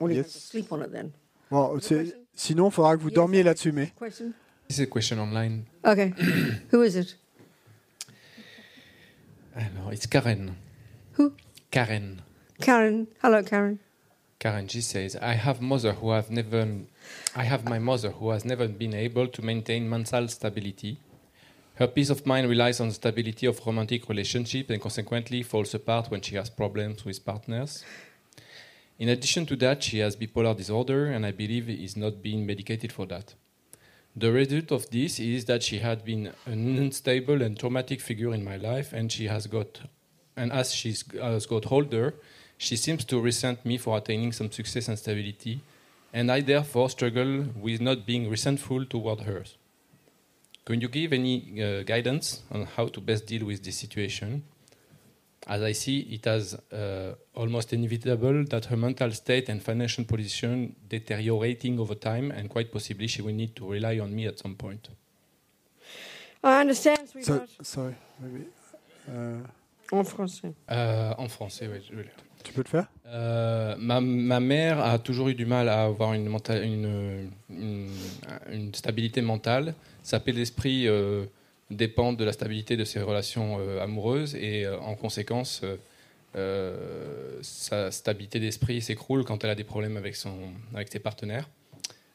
[0.10, 0.18] Yes.
[0.18, 1.12] have to sleep on it then?
[1.50, 3.72] Bon, c'est- Sinon, il faudra que vous dormiez là-dessus.
[3.72, 4.34] Mais Question?
[4.68, 5.66] This is a question online?
[5.86, 6.14] Okay.
[6.72, 7.18] Who is it?
[9.56, 10.56] Alors, it's Karen.
[11.20, 11.34] Who?
[11.72, 12.22] Karen.
[12.62, 13.06] Karen.
[13.22, 13.78] Hello, Karen.
[14.40, 16.66] Karen, she says, I have mother who have never,
[17.36, 20.98] I have my mother who has never been able to maintain mental stability.
[21.76, 26.12] Her peace of mind relies on the stability of romantic relationships and consequently falls apart
[26.12, 27.84] when she has problems with partners.
[29.00, 32.92] In addition to that, she has bipolar disorder and I believe is not being medicated
[32.92, 33.34] for that.
[34.16, 38.44] The result of this is that she had been an unstable and traumatic figure in
[38.44, 39.82] my life and she has got
[40.36, 42.16] and as she has got older,
[42.58, 45.62] she seems to resent me for attaining some success and stability
[46.14, 49.44] and I therefore struggle with not being resentful toward her.
[50.66, 54.44] Can you give any uh, guidance on how to best deal with this situation?
[55.48, 60.76] As I see, it as uh, almost inevitable that her mental state and financial position
[60.88, 64.56] deteriorating over time, and quite possibly she will need to rely on me at some
[64.56, 64.90] point.
[66.44, 68.46] I understand, So, sorry, maybe.
[69.10, 69.42] Euh,
[69.92, 70.54] En français.
[70.70, 71.82] Euh, en français, oui.
[71.92, 72.04] je
[72.44, 76.30] tu peux le faire Euh, ma, mère a toujours eu du mal à avoir une,
[78.74, 79.76] stabilité mentale.
[80.02, 81.26] Sa paix d'esprit euh,
[81.70, 85.62] dépend de la stabilité de ses relations euh, amoureuses et en conséquence,
[87.42, 90.16] sa stabilité d'esprit s'écroule quand elle a des problèmes avec,
[90.74, 91.50] avec ses partenaires.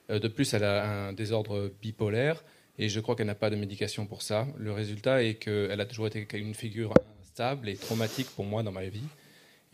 [0.09, 2.43] De plus, elle a un désordre bipolaire
[2.79, 4.47] et je crois qu'elle n'a pas de médication pour ça.
[4.57, 8.73] Le résultat est qu'elle a toujours été une figure instable et traumatique pour moi dans
[8.73, 9.05] ma vie.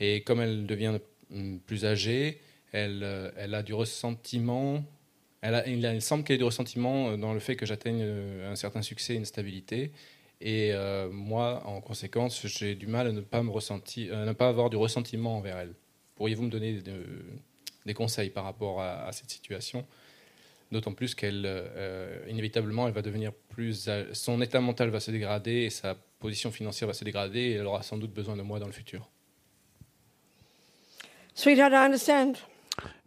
[0.00, 0.98] Et comme elle devient
[1.66, 2.40] plus âgée,
[2.72, 4.84] elle, euh, elle a du ressentiment.
[5.40, 8.50] Elle, a- il, semble qu'elle ait du ressentiment euh, dans le fait que j'atteigne euh,
[8.50, 9.92] un certain succès et une stabilité.
[10.44, 10.72] Et
[11.12, 14.70] moi, en conséquence, j'ai du mal à ne pas, me ressentir, à ne pas avoir
[14.70, 15.72] du ressentiment envers elle.
[16.16, 17.06] Pourriez-vous me donner de-
[17.86, 19.86] des conseils par rapport à, cette situation?
[20.72, 21.48] D'autant plus qu'elle,
[22.28, 23.88] inévitablement, elle va devenir plus.
[24.14, 27.66] Son état mental va se dégrader et sa position financière va se dégrader et elle
[27.66, 29.12] aura sans doute besoin de moi dans le futur.
[31.34, 32.34] Sweetheart, I understand.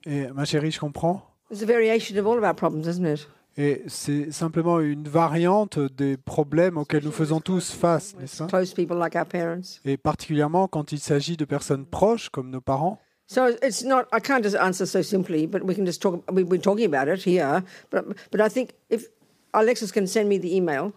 [0.05, 1.21] Et ma chérie, je comprends.
[1.51, 3.27] It's a variation of all of our problems, isn't it?
[3.57, 8.47] Et c'est simplement une variante des problèmes auxquels nous faisons tous face, n'est-ce pas?
[8.47, 9.79] Close people like our parents.
[9.85, 12.99] Et particulièrement quand il s'agit de personnes proches comme nos parents.
[13.27, 14.03] So it's not.
[14.11, 16.23] I can't just answer so simply, but we can just talk.
[16.31, 19.07] We've been talking about it here, but but I think if
[19.53, 20.91] Alexis can send me the email,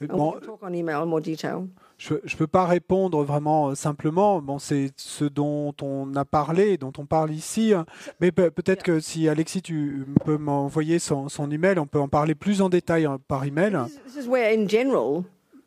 [0.00, 1.66] Bon, can talk on email in more detail.
[1.98, 4.40] je ne peux pas répondre vraiment euh, simplement.
[4.42, 7.72] Bon, c'est ce dont on a parlé, dont on parle ici.
[7.72, 7.86] hein.
[8.20, 12.08] Mais pe- peut-être que si Alexis, tu peux m'envoyer son, son email, on peut en
[12.08, 13.72] parler plus en détail hein, par email.
[13.86, 15.22] This, is- this is where, in general,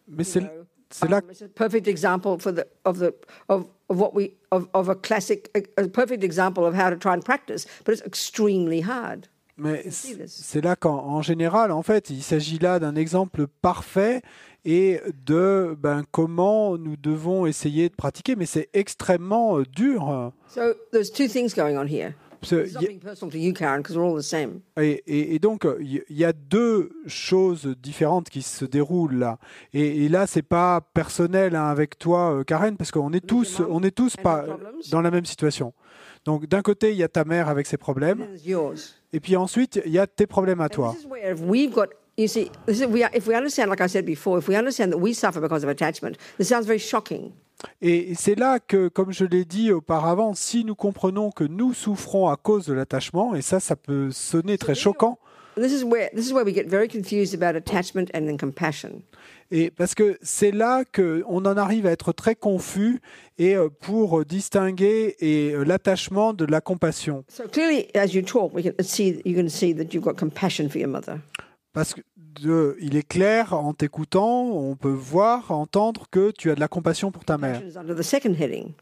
[0.07, 0.43] Mais c'est
[0.89, 3.11] c'est là um, it's a perfect example for the of the
[3.49, 6.95] of, of what we of, of a classic a, a perfect example of how to
[6.97, 9.27] try and practice, but it's extremely hard.
[9.57, 14.21] Mais c'est là qu'en en général, en fait, il s'agit là d'un exemple parfait
[14.65, 18.35] et de ben, comment nous devons essayer de pratiquer.
[18.35, 20.31] Mais c'est extrêmement euh, dur.
[20.49, 22.13] So there's two things going on here.
[22.39, 24.59] Parce que It's not y- being personal to you, Karen, because we're all the same.
[24.79, 29.15] Et, et- et donc, euh, il y, y a deux choses différentes qui se déroulent
[29.17, 29.39] là.
[29.73, 33.59] Et, et là, c'est pas personnel hein, avec toi, euh, Karen, parce qu'on est tous,
[33.67, 34.45] on est tous pas
[34.91, 35.73] dans la même situation.
[36.27, 38.27] Donc, d'un côté, il y a ta mère avec ses problèmes,
[39.13, 40.93] et puis ensuite, il y a tes problèmes à toi.
[41.23, 41.85] if we've got,
[42.17, 44.57] you see, this is, we are, if we understand, like I said before, if we
[44.57, 47.31] understand that we suffer because of attachment, this sounds very shocking.
[47.81, 52.27] Et c'est là que, comme je l'ai dit auparavant, si nous comprenons que nous souffrons
[52.27, 55.19] à cause de l'attachement, et ça, ça peut sonner très choquant,
[55.61, 59.01] this is where this is where we get very confused about attachment and then compassion.
[59.49, 62.99] Et parce que c'est là qu'on en arrive à être très confus
[63.37, 67.23] et euh, pour distinguer et euh, l'attachement de la compassion.
[67.29, 70.69] So clearly, as you talk, we can see you can see that you've got compassion
[70.69, 71.19] for your mother.
[71.73, 72.01] Parce que
[72.41, 76.67] de- il est clair en t'écoutant, on peut voir, entendre que tu as de la
[76.67, 77.61] compassion pour ta mère.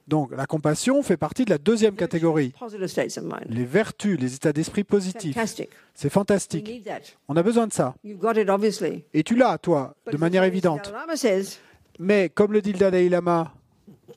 [0.07, 2.53] Donc la compassion fait partie de la deuxième catégorie.
[3.49, 5.35] Les vertus, les états d'esprit positifs.
[5.93, 6.83] C'est fantastique.
[7.27, 7.95] On a besoin de ça.
[9.13, 10.93] Et tu l'as, toi, de manière évidente.
[11.99, 13.53] Mais comme le dit le Dalai Lama,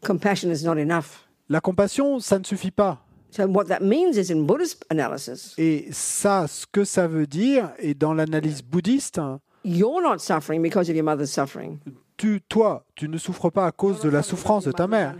[0.05, 1.27] compassion is not enough.
[1.49, 3.05] la compassion, ça ne suffit pas.
[3.31, 7.71] So what that means is, in Buddhist analysis, Et ça, ce que ça veut dire,
[7.79, 9.21] et dans l'analyse bouddhiste,
[9.65, 11.79] you're not suffering because of your mother's suffering.
[12.19, 15.15] tu, toi, tu ne souffres pas à cause de la souffrance de ta mère.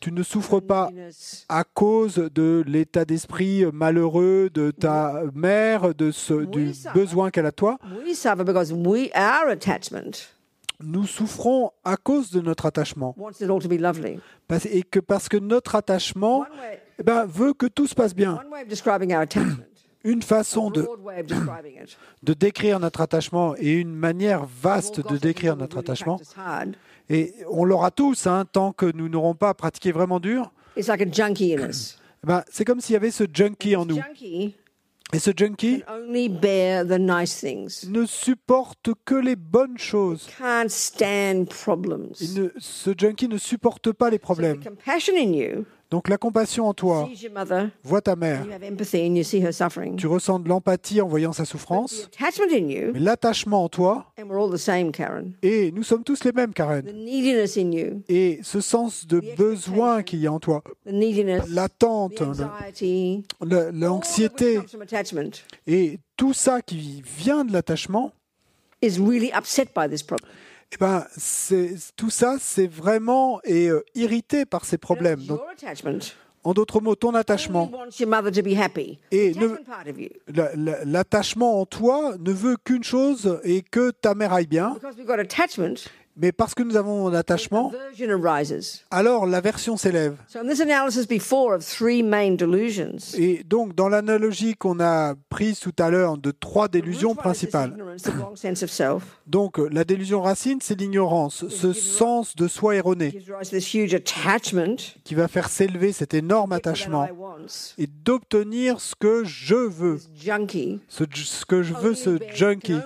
[0.00, 0.90] Tu ne souffres pas
[1.48, 7.52] à cause de l'état d'esprit malheureux de ta mère, de ce, du besoin qu'elle a
[7.52, 7.78] toi.
[8.04, 10.28] We suffer because we, our attachment,
[10.82, 13.16] Nous souffrons à cause de notre attachement.
[14.64, 16.44] Et que parce que notre attachement
[16.98, 18.38] eh ben, veut que tout se passe bien.
[20.04, 26.20] Une façon de, décrire notre attachement et une manière vaste de décrire notre attachement.
[27.08, 30.52] Et on l'aura tous, hein, tant que nous n'aurons pas pratiqué vraiment dur.
[32.24, 33.98] Eh ben, c'est comme s'il y avait ce junkie en nous.
[35.12, 35.82] Et ce junkie
[37.88, 40.26] ne supporte que les bonnes choses.
[42.20, 44.60] Il ne- ce junkie ne supporte pas les problèmes.
[45.94, 47.08] Donc la compassion en toi,
[47.84, 48.44] vois ta mère,
[49.96, 54.12] tu ressens de l'empathie en voyant sa souffrance, mais l'attachement en toi,
[55.40, 56.84] et nous sommes tous les mêmes, Karen,
[58.08, 62.22] et ce sens de besoin qu'il y a en toi, l'attente,
[63.72, 64.58] l'anxiété,
[65.68, 68.10] et tout ça qui vient de l'attachement,
[70.74, 71.06] eh ben,
[71.96, 75.20] tout ça, c'est vraiment et, euh, irrité par ces problèmes.
[75.20, 75.40] Donc,
[76.44, 77.70] en d'autres mots, ton attachement.
[79.10, 79.34] Et
[80.84, 84.76] l'attachement en toi ne veut qu'une chose et que ta mère aille bien,
[86.16, 87.72] Mais parce que nous avons un attachement,
[88.90, 90.16] alors l'aversion s'élève.
[93.16, 97.76] Et donc, dans l'analogie qu'on a prise tout à l'heure de trois délusions principales,
[99.26, 103.18] donc la délusion racine, c'est l'ignorance, ce sens de soi erroné
[105.04, 107.08] qui va faire s'élever cet énorme attachement
[107.76, 109.98] et d'obtenir ce que je veux,
[110.88, 112.78] ce, ce que je veux, ce junkie,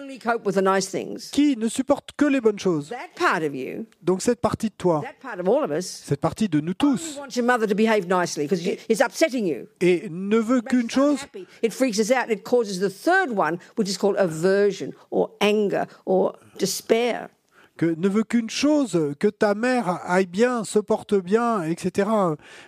[1.33, 2.93] qui ne supporte que les bonnes choses.
[3.19, 5.85] That part of you, Donc cette partie de toi, that part of all of us,
[6.05, 9.67] cette partie de nous tous, wants your mother to behave nicely because it's upsetting you.
[9.81, 11.47] et ne veut qu'une chose, unhappy.
[11.63, 12.31] It freaks us out.
[12.31, 17.31] It causes the third one, which is called aversion or anger or despair.
[17.79, 22.11] Que ne veut qu'une chose, que ta mère aille bien, se porte bien, etc.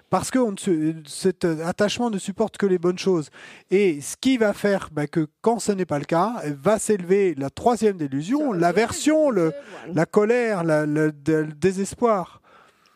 [0.08, 0.54] Parce que on
[1.06, 3.28] cet attachement ne supporte que les bonnes choses.
[3.70, 7.34] Et ce qui va faire bah, que quand ce n'est pas le cas, va s'élever
[7.36, 9.52] la troisième délusion, l'aversion, le,
[9.92, 12.40] la colère, la- le, le désespoir.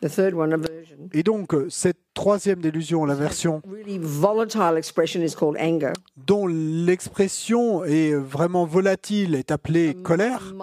[0.01, 0.74] The third one, aversion.
[1.13, 3.05] Et donc euh, cette troisième délusion,
[5.35, 5.93] called anger.
[6.15, 10.53] dont l'expression est vraiment volatile, est appelée colère.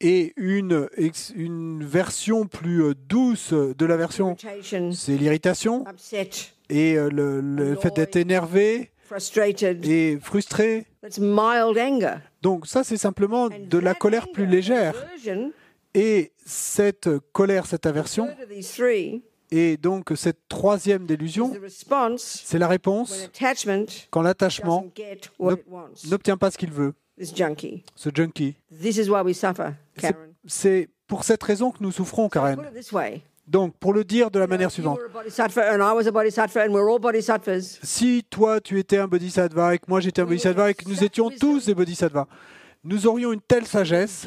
[0.00, 0.88] Et une,
[1.34, 5.84] une version plus euh, douce de la version, irritation, c'est l'irritation
[6.68, 8.90] et euh, le, le fait d'être énervé
[9.84, 10.86] et frustré.
[11.00, 12.16] That's mild anger.
[12.42, 14.94] Donc ça, c'est simplement de la colère plus légère.
[15.98, 18.28] Et cette colère, cette aversion,
[19.50, 21.52] et donc cette troisième is délusion,
[22.18, 23.30] c'est la réponse
[24.10, 24.84] quand l'attachement
[26.10, 26.92] n'obtient pas ce qu'il veut,
[27.94, 28.56] ce junkie.
[30.46, 32.56] C'est- pour cette raison que nous souffrons, Karen.
[33.46, 34.98] Donc, pour le dire de la manière suivante,
[37.84, 41.04] si toi tu étais un bodhisattva et que moi j'étais un bodhisattva et que nous
[41.04, 42.26] étions tous des bodhisattvas,
[42.86, 44.24] nous aurions une telle sagesse,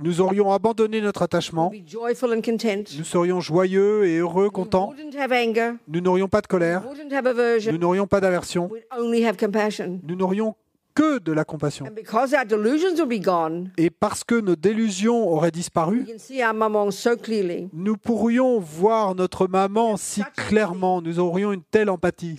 [0.00, 4.94] nous aurions abandonné notre attachement, nous serions joyeux et heureux, contents,
[5.88, 8.70] nous n'aurions pas de colère, nous n'aurions pas d'aversion,
[10.02, 10.54] nous n'aurions
[10.96, 11.86] que de la compassion.
[13.78, 16.06] Et parce que nos délusions auraient disparu,
[17.72, 22.36] nous pourrions voir notre maman si clairement, nous aurions une telle empathie,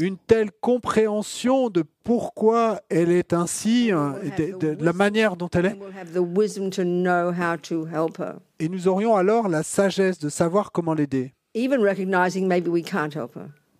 [0.00, 5.66] une telle compréhension de pourquoi elle est ainsi, hein, de, de- la manière dont elle
[5.66, 5.72] est.
[5.74, 8.36] And we'll have the wisdom to know how to help her.
[8.58, 11.34] Et nous aurions alors la sagesse de savoir comment l'aider.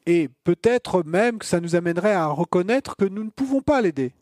[0.09, 4.13] Et peut-être même que ça nous amènerait à reconnaître que nous ne pouvons pas l'aider.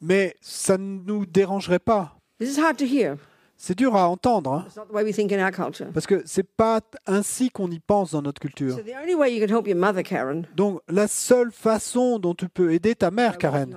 [0.00, 2.16] Mais ça ne nous dérangerait pas.
[3.56, 4.66] C'est dur à entendre, hein,
[5.92, 8.78] parce que c'est pas ainsi qu'on y pense dans notre culture.
[10.56, 13.74] Donc la seule façon dont tu peux aider ta mère, Karen,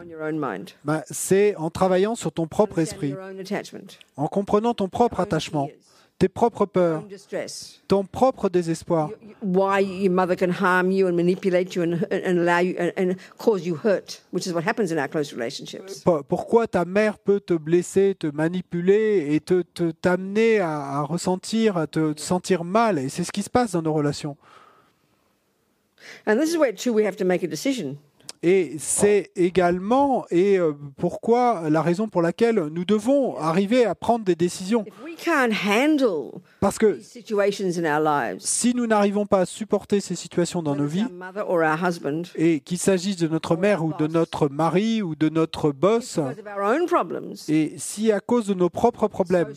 [0.84, 3.16] bah, c'est en travaillant sur ton propre esprit,
[4.18, 5.70] en comprenant ton propre attachement,
[6.20, 7.04] tes propres peurs,
[7.88, 12.08] ton propre désespoir, y- y- why your mother can harm you and manipulate you and,
[12.12, 15.32] and allow you and, and cause you hurt, which is what happens in our close
[15.32, 16.00] relationships.
[16.04, 21.02] Po- pourquoi ta mère peut te blesser, te manipuler et te te- t'amener à, à
[21.02, 22.98] ressentir, à te sentir mal?
[22.98, 24.36] Et c'est ce qui se passe dans nos relations.
[26.26, 27.98] And this is where too we have to make a decision.
[28.44, 34.26] Et c'est également et euh, pourquoi la raison pour laquelle nous devons arriver à prendre
[34.26, 34.86] des décisions.
[36.60, 37.00] Parce que
[38.40, 41.06] si nous n'arrivons pas à supporter ces situations dans nos vies,
[42.36, 46.20] et qu'il s'agisse de notre mère ou de notre mari ou de notre boss,
[47.50, 49.54] et si à cause de nos propres problèmes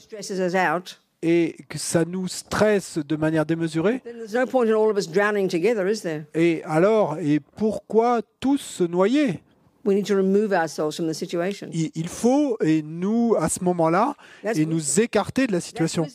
[1.23, 4.97] et que ça nous stresse de manière démesurée, then there's no point in all of
[4.97, 6.25] us drowning together, is there?
[6.35, 9.41] et alors, et pourquoi tous se noyer?
[9.85, 11.71] We need to remove ourselves from the situation.
[11.73, 14.15] il, faut, et nous, à ce moment-là,
[14.55, 16.07] et nous écarter de la situation.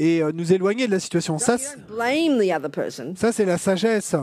[0.00, 1.38] Et euh, nous éloigner de la situation.
[1.38, 1.58] Ça,
[3.16, 4.14] ça c'est la sagesse.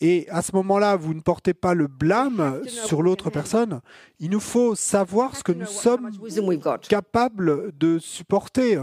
[0.00, 3.80] Et à ce moment-là, vous ne portez pas le blâme sur l'autre personne.
[4.20, 6.10] Il nous faut savoir ce que nous know what- how sommes
[6.88, 8.74] capables de supporter.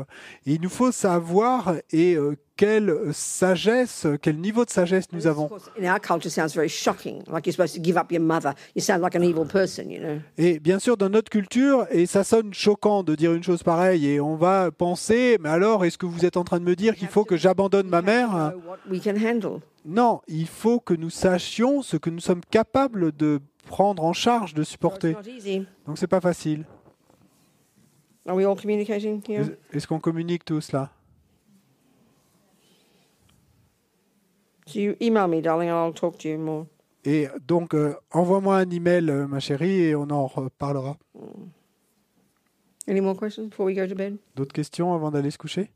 [0.46, 5.48] Et il nous faut savoir et euh, quelle sagesse, quel niveau de sagesse nous avons.
[5.48, 7.24] course, in our culture, sounds very shocking.
[7.32, 8.54] Like you're supposed to give up your mother.
[8.76, 10.20] You sound like an evil person, you know.
[10.38, 14.06] Et bien sûr, dans notre culture, et ça sonne choquant de dire une chose pareille,
[14.08, 16.98] et on va penser, mais alors, est-ce que vous êtes en train de me dire
[16.98, 18.52] qu'il faut que j'abandonne ma mère.
[19.86, 24.54] Non, il faut que nous sachions ce que nous sommes capables de prendre en charge,
[24.54, 25.16] de supporter.
[25.86, 26.66] Donc c'est pas facile.
[28.28, 30.92] Est-ce qu'on communique tous là?
[34.76, 36.66] You email me, darling, and I'll talk to you more.
[37.06, 40.98] Et donc, euh, envoie-moi un email, euh, ma chérie, et on en reparlera.
[42.88, 44.18] Any more questions before we go to bed?
[44.36, 45.70] D'autres questions avant d'aller se coucher?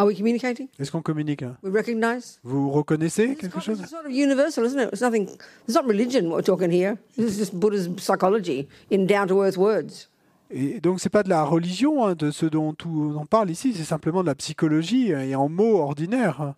[0.00, 0.68] Are we communicating?
[0.78, 1.56] Est-ce qu'on communique hein?
[1.64, 2.38] We recognize?
[2.44, 3.80] Vous reconnaissez It's quelque chose?
[3.80, 4.90] It's sort of universal, isn't it?
[4.92, 5.28] It's nothing.
[5.66, 6.96] It's not religion what we're talking here.
[7.16, 10.06] This is just Buddha's psychology in down-to-earth words.
[10.50, 13.74] Et donc, c'est pas de la religion, hein, de ce dont tout- on parle ici,
[13.74, 16.54] c'est simplement de la psychologie et en mots ordinaires.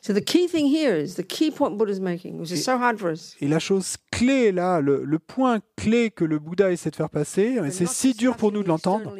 [0.00, 2.98] So the key thing here is the key point Buddha's making, which is so hard
[2.98, 3.36] for us.
[3.40, 7.10] Et la chose clé là, le, le point clé que le Bouddha essaie de faire
[7.10, 9.12] passer, et c'est si dur pour nous de l'entendre,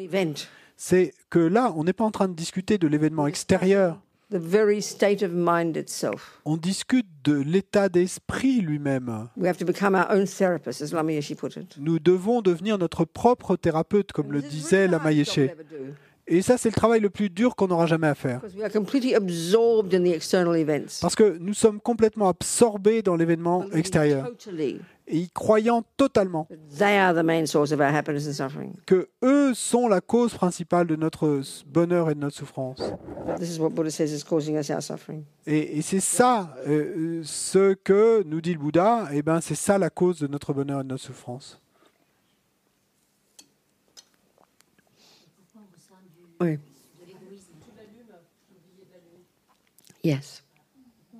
[0.77, 3.99] c'est que là, on n'est pas en train de discuter de l'événement extérieur,
[4.33, 6.41] the very state of mind itself.
[6.45, 9.29] on discute de l'état d'esprit lui-même.
[9.37, 11.77] We have to become our own therapist, as Lama Yeshe put it.
[11.79, 15.17] Nous devons devenir notre propre thérapeute, comme le This is disait really la hard job
[15.17, 15.49] Yeshe.
[16.25, 18.39] Et ça, c'est le travail le plus dur qu'on n'aura jamais à faire.
[18.39, 20.99] Because we are completely absorbed in the external events.
[21.01, 24.29] Parce que nous sommes complètement absorbés dans l'événement extérieur.
[25.07, 28.73] Et y croyant totalement that They are the main source of our happiness and suffering.
[28.85, 32.79] que eux sont la cause principale de notre bonheur et de notre souffrance.
[33.25, 35.23] But this is what Buddha says is causing us our suffering.
[35.45, 39.77] Et, et c'est ça euh, ce que nous dit le Bouddha, et ben c'est ça
[39.77, 41.59] la cause de notre bonheur et de notre souffrance.
[46.41, 46.57] Oui.
[50.03, 50.42] Yes.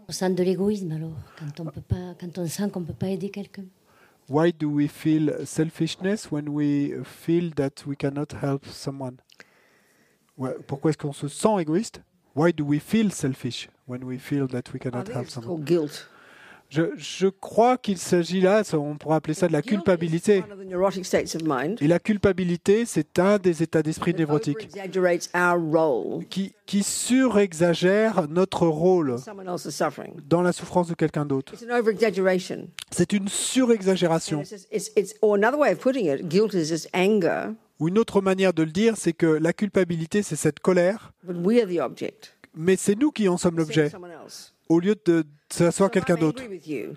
[0.08, 2.94] On sent de l'égoïsme alors, quand on, peut pas, quand on sent qu'on ne peut
[2.94, 3.66] pas aider quelqu'un.
[4.30, 9.18] Why do we feel selfishness when we feel that we cannot help someone?
[10.68, 12.02] Pourquoi est-ce qu'on se sent égoïste?
[12.36, 15.64] Why do we feel selfish when we feel that we cannot think help someone?
[15.64, 16.08] guilt.
[16.74, 20.44] Je, je crois qu'il s'agit là, on pourrait appeler ça de la culpabilité.
[21.80, 24.70] Et la culpabilité, c'est un des états d'esprit névrotiques
[26.32, 29.18] qui, qui surexagère notre rôle
[30.28, 31.54] dans la souffrance de quelqu'un d'autre.
[31.54, 32.68] It's an over-exaggeration.
[32.90, 34.42] C'est une surexagération.
[37.80, 41.38] Ou une autre manière de le dire, c'est que la culpabilité, c'est cette colère, but
[41.46, 42.34] we are the object.
[42.56, 43.92] mais c'est nous qui en sommes l'objet.
[44.74, 46.42] Au lieu de So quelqu'un d'autre.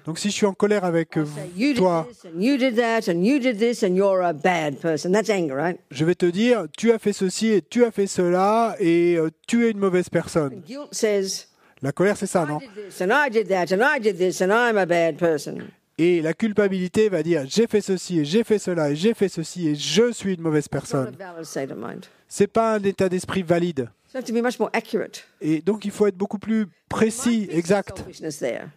[0.07, 1.19] Donc si je suis en colère avec
[1.55, 2.09] did toi,
[5.91, 9.29] je vais te dire, tu as fait ceci et tu as fait cela et euh,
[9.47, 10.63] tu es une mauvaise personne.
[11.83, 12.59] La colère, c'est ça, non?
[12.59, 15.59] did this and I did that and I did this and I'm a bad person.
[15.99, 19.29] Et la culpabilité va dire, j'ai fait ceci et j'ai fait cela et j'ai fait
[19.29, 21.13] ceci et je suis une mauvaise personne.
[22.29, 23.91] C'est pas un état d'esprit valide.
[24.17, 25.25] So you have to be much more accurate.
[25.43, 28.03] Et donc il faut être beaucoup plus précis, exact.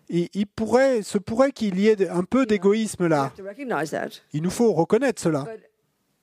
[0.10, 3.32] Et il pourrait, se pourrait qu'il y ait un peu d'égoïsme là.
[4.34, 5.46] Il nous faut reconnaître cela.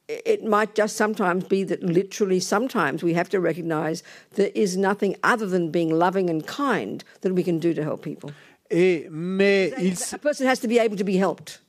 [0.08, 4.04] It- might just sometimes be that literally sometimes we have to recognize
[4.36, 8.02] there is nothing other than being loving and kind that we can do to help
[8.02, 8.30] people.
[8.70, 11.60] Et mais il, s- A person has to be able to be helped.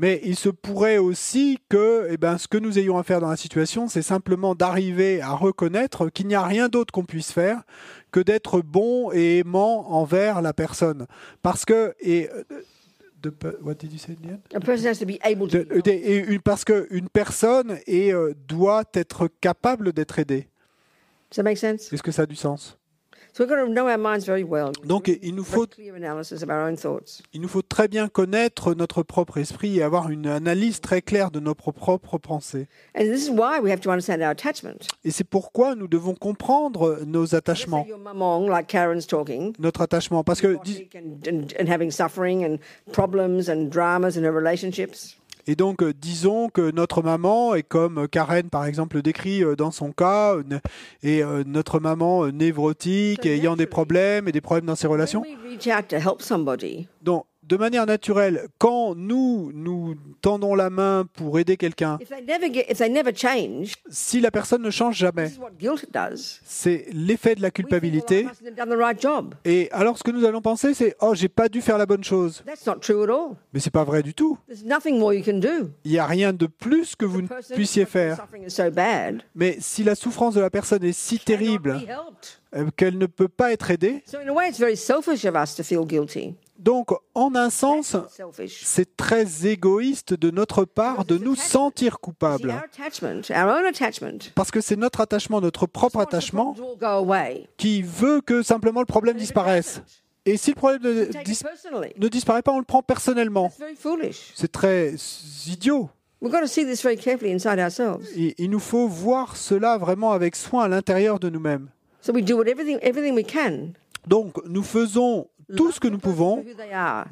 [0.00, 3.28] Mais il se pourrait aussi que, eh ben, ce que nous ayons à faire dans
[3.28, 7.62] la situation, c'est simplement d'arriver à reconnaître qu'il n'y a rien d'autre qu'on puisse faire
[8.10, 11.06] que d'être bon et aimant envers la personne.
[11.42, 12.42] Parce que et euh,
[13.22, 13.32] de,
[13.62, 14.16] what did you say,
[14.54, 15.58] A person has to be able to.
[15.58, 20.48] De- de- et une- parce qu'une personne est, euh, doit être capable d'être aidée.
[21.36, 22.79] Est-ce que ça a du sens?
[24.84, 25.66] Donc il nous, faut,
[27.32, 31.40] il nous très bien connaître notre propre esprit et avoir une analyse très claire de
[31.40, 32.66] nos pro- propres pensées.
[32.96, 34.86] And this is why we have to understand our attachment.
[35.04, 37.86] Et c'est pourquoi nous devons comprendre nos attachements,
[39.58, 40.24] notre attachement.
[40.24, 40.56] Parce que,
[45.50, 49.56] et donc, euh, disons que notre maman est comme Karen, par exemple, le décrit euh,
[49.56, 50.60] dans son cas, euh,
[51.02, 55.24] et notre maman névrotique, ayant des problèmes et des problèmes dans ses relations.
[57.02, 61.98] Donc, de manière naturelle, quand nous nous tendons la main pour aider quelqu'un,
[63.90, 65.32] si la personne ne change jamais,
[66.44, 68.24] c'est l'effet de la culpabilité.
[69.44, 72.04] Et alors ce que nous allons penser, c'est oh j'ai pas dû faire la bonne
[72.04, 72.44] chose.
[73.52, 74.38] Mais c'est pas vrai du tout.
[74.48, 78.26] Il n'y a rien de plus que vous ne puissiez faire.
[79.34, 81.80] Mais si la souffrance de la personne est si terrible
[82.54, 84.04] euh, qu'elle ne peut pas être aidée,
[86.60, 87.96] Donc en un sens,
[88.48, 92.54] c'est très égoïste de notre part de nous sentir coupables.
[94.34, 96.54] Parce que c'est notre attachement, notre propre attachement,
[97.56, 99.82] qui veut que simplement le problème disparaisse.
[100.26, 103.50] Et si le problème ne, dis- disparaît pas, on le prend personnellement.
[104.34, 104.94] C'est très
[105.46, 105.88] idiot.
[106.20, 108.06] We've got to see this very carefully inside ourselves.
[108.14, 111.70] Et il nous faut voir cela vraiment avec soin à l'intérieur de nous-mêmes.
[112.02, 113.72] So we do what everything, everything we can.
[114.06, 116.44] Donc, nous faisons tout ce que nous pouvons.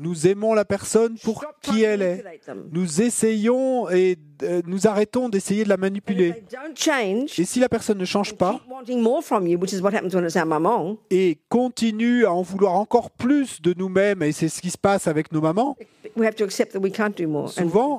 [0.01, 2.25] Nous aimons la personne pour qui elle est.
[2.73, 6.45] Nous essayons et euh, nous arrêtons d'essayer de la manipuler.
[7.39, 8.61] Et si la personne ne change pas
[11.11, 15.07] et continue à en vouloir encore plus de nous-mêmes, et c'est ce qui se passe
[15.07, 15.77] avec nos mamans,
[16.17, 17.45] we have to accept that we can't do more.
[17.47, 17.99] and Souvent-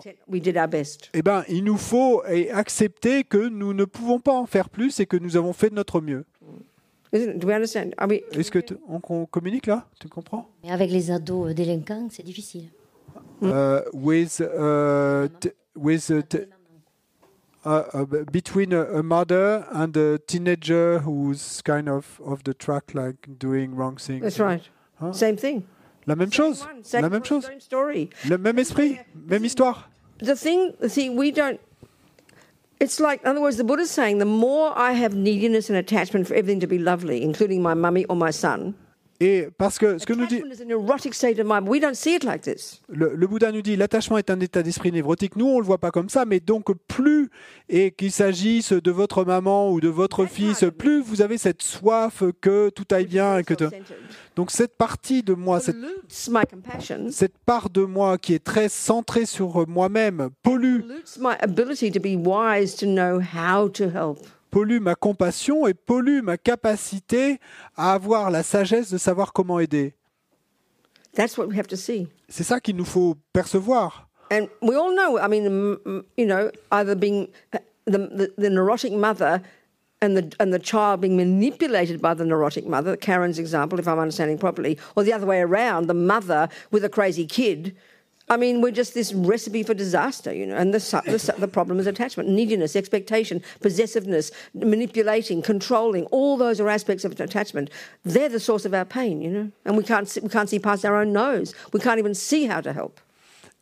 [1.14, 5.00] eh ben, il nous faut eh, accepter que nous ne pouvons pas en faire plus
[5.00, 6.26] et que nous avons fait de notre mieux.
[7.12, 7.94] Do we understand?
[7.98, 9.88] Are we, Est-ce que on, on communique là?
[10.00, 10.50] Tu comprends?
[10.64, 12.70] Mais avec les ados euh, délinquants, c'est difficile.
[13.42, 15.28] Euh, With, uh,
[15.76, 16.46] with uh, t-
[17.66, 22.54] uh, uh, b- between a, a mother and a teenager who's kind of off the
[22.54, 24.22] track, like doing wrong things.
[24.22, 24.62] that's right.
[25.00, 25.12] Huh?
[25.14, 25.64] Same thing.
[26.06, 26.62] La même chose.
[26.64, 27.46] One, same, La même chose.
[27.46, 28.10] same story.
[28.28, 29.90] Le même esprit, même histoire.
[30.20, 31.60] The thing, see, we don't.
[32.80, 36.28] It's like, in other words, the Buddha's saying the more I have neediness and attachment
[36.28, 38.74] for everything to be lovely, including my mummy or my son,
[39.22, 40.40] Et parce que ce que nous dit
[42.88, 45.36] le, le Bouddha nous dit, l'attachement est un état d'esprit névrotique.
[45.36, 47.30] Nous, on le voit pas comme ça, mais donc plus
[47.68, 52.24] et qu'il s'agisse de votre maman ou de votre fils, plus vous avez cette soif
[52.40, 53.66] que tout aille bien et que te-
[54.38, 55.60] donc cette partie de moi,
[57.12, 60.80] cette part de moi qui est très centrée sur moi-même pollue,
[64.52, 67.40] Pollue ma compassion et pollue ma capacité
[67.76, 69.94] à avoir la sagesse de savoir comment aider.
[71.14, 74.08] C'est ça qu'il nous faut percevoir.
[74.32, 77.30] And we all know, I mean, you know, either being
[77.86, 79.42] the, the, the neurotic mother
[80.02, 84.00] and the, and the child being manipulated by the neurotic mother, Karen's example, if I'm
[84.00, 87.76] understanding properly, or the other way around, the mother with a crazy kid.
[88.32, 90.56] I mean, we're just this recipe for disaster, you know.
[90.56, 96.06] And the, the, the problem is attachment, neediness, expectation, possessiveness, manipulating, controlling.
[96.08, 97.72] All those are aspects of attachment.
[98.04, 99.52] They're the source of our pain, you know.
[99.66, 101.56] And we can't see, we can't see past our own nose.
[101.74, 103.00] We can't even see how to help.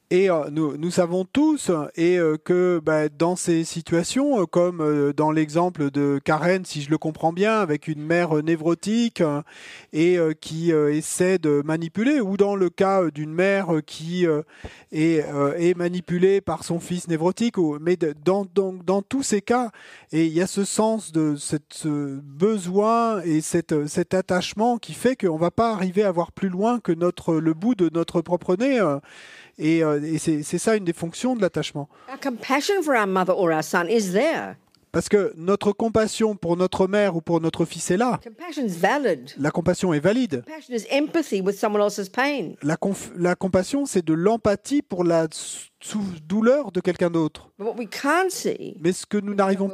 [0.09, 5.31] Et euh, nous, savons tous et euh, que bah, dans ces situations, euh, comme dans
[5.31, 9.21] l'exemple de Karen, si je le comprends bien, avec une mère névrotique
[9.91, 14.25] et qui essaie de manipuler, ou dans le cas d'une mère qui
[14.91, 18.45] est, manipulée par son fils névrotique, mais dans,
[19.01, 19.71] tous ces cas,
[20.11, 25.39] il y a ce sens de ce besoin et cet attachement qui fait qu'on ne
[25.39, 28.81] va pas arriver à voir plus loin que notre, le bout de notre propre nez.
[29.57, 31.89] Et, euh, c'est ça une des fonctions de l'attachement.
[32.09, 34.57] Our compassion for our mother or our son is there.
[34.91, 38.19] Parce que notre compassion pour notre mère ou pour notre fils est là.
[39.37, 40.43] La compassion est valide.
[42.63, 45.27] La, compassion, c'est de l'empathie pour la
[46.27, 47.51] douleur de quelqu'un d'autre.
[47.57, 49.69] But what we can't see, Mais ce que nous n'arrivons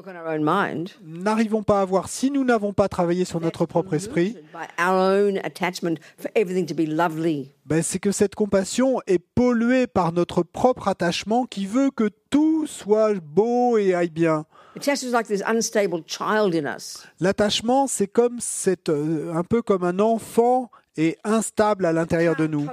[1.64, 4.96] pas à voir si nous n'avons pas travaillé sur notre propre esprit, polluted by our
[4.96, 7.52] own attachment for everything to be lovely.
[7.66, 12.68] ben, c'est que cette compassion est polluée par notre propre attachement qui veut que tout
[12.68, 14.46] soit beau et aille bien.
[14.76, 17.04] Attachment is like this unstable child in us.
[17.20, 22.48] L'attachement, c'est comme cette, euh, un peu comme un enfant est instable à l'intérieur de
[22.48, 22.68] nous,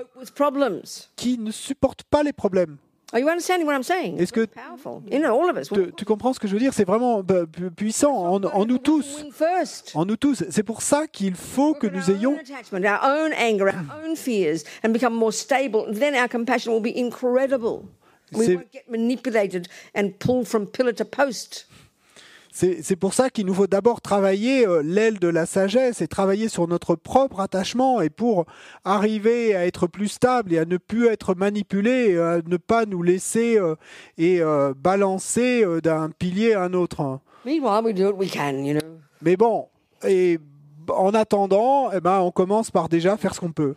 [1.16, 2.76] qui ne supporte pas les problèmes.
[3.12, 4.18] Are you understanding what I'm saying?
[4.18, 4.46] Est-ce que-.
[5.74, 6.72] Tu, tu comprends ce que je veux dire?
[6.72, 9.24] C'est vraiment bah, pu- puissant en, en nous tous.
[9.94, 10.44] En nous tous.
[10.48, 12.38] C'est pour ça qu'il faut que nous ayons
[22.52, 26.48] C'est- pour ça qu'il nous faut d'abord travailler euh, l'aile de la sagesse et travailler
[26.48, 28.44] sur notre propre attachement et pour
[28.84, 32.86] arriver à être plus stable et à ne plus être manipulé, et à ne pas
[32.86, 33.76] nous laisser euh,
[34.18, 37.20] et euh, balancer euh, d'un pilier à un autre.
[39.22, 39.68] Mais bon,
[40.06, 40.38] et
[40.88, 43.74] en attendant, eh ben, on commence par déjà faire ce qu'on peut.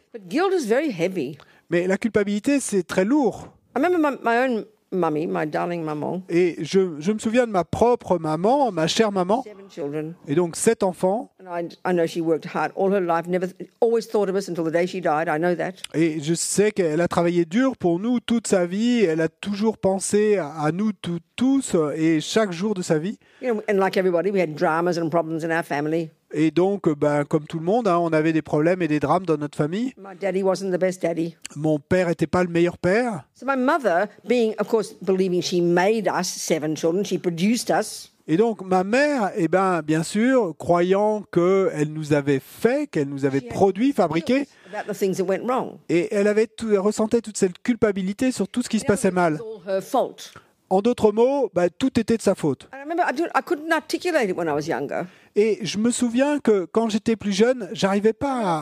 [1.69, 3.47] Mais la culpabilité, c'est très lourd.
[3.77, 7.51] I remember my, my own mummy, my darling maman, Et je, je me souviens de
[7.51, 10.13] ma propre maman, ma chère maman, seven children.
[10.27, 11.31] et donc sept enfants.
[11.39, 13.47] And I, I know she worked hard all her life, never
[13.81, 15.27] always thought of us until the day she died.
[15.27, 15.73] I know that.
[15.93, 19.03] Et je sais qu'elle a travaillé dur pour nous toute sa vie.
[19.03, 20.91] Elle a toujours pensé à, nous
[21.35, 23.17] tous et chaque jour de sa vie.
[23.41, 26.09] You know, and like everybody, we had dramas and problems in our family.
[26.35, 29.25] Et donc, ben, comme tout le monde, hein, on avait des problèmes et des drames
[29.25, 29.93] dans notre famille.
[29.97, 31.35] My daddy wasn't the best daddy.
[31.55, 33.23] Mon père n'était pas le meilleur père.
[33.35, 38.09] So my mother, being, of course, believing she made us seven children, she produced us.
[38.25, 43.25] Et donc, ma mère, eh ben, bien sûr, croyant qu'elle nous avait fait, qu'elle nous
[43.25, 45.77] avait produit, fabriqué, About the things that went wrong.
[45.89, 49.11] et elle avait tout, elle ressentait toute cette culpabilité sur tout ce qui se passait
[49.11, 49.33] mal.
[49.35, 50.33] It's all her fault.
[50.69, 52.67] En d'autres mots, ben, tout était de sa faute.
[52.73, 55.05] And I remember I, do, I couldn't articulate it when I was younger.
[55.35, 58.61] Et je me souviens que quand j'étais plus jeune, j'arrivais pas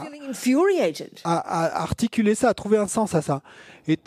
[1.25, 3.41] à, articuler ça, à trouver un sens à ça.
[3.87, 3.97] Et,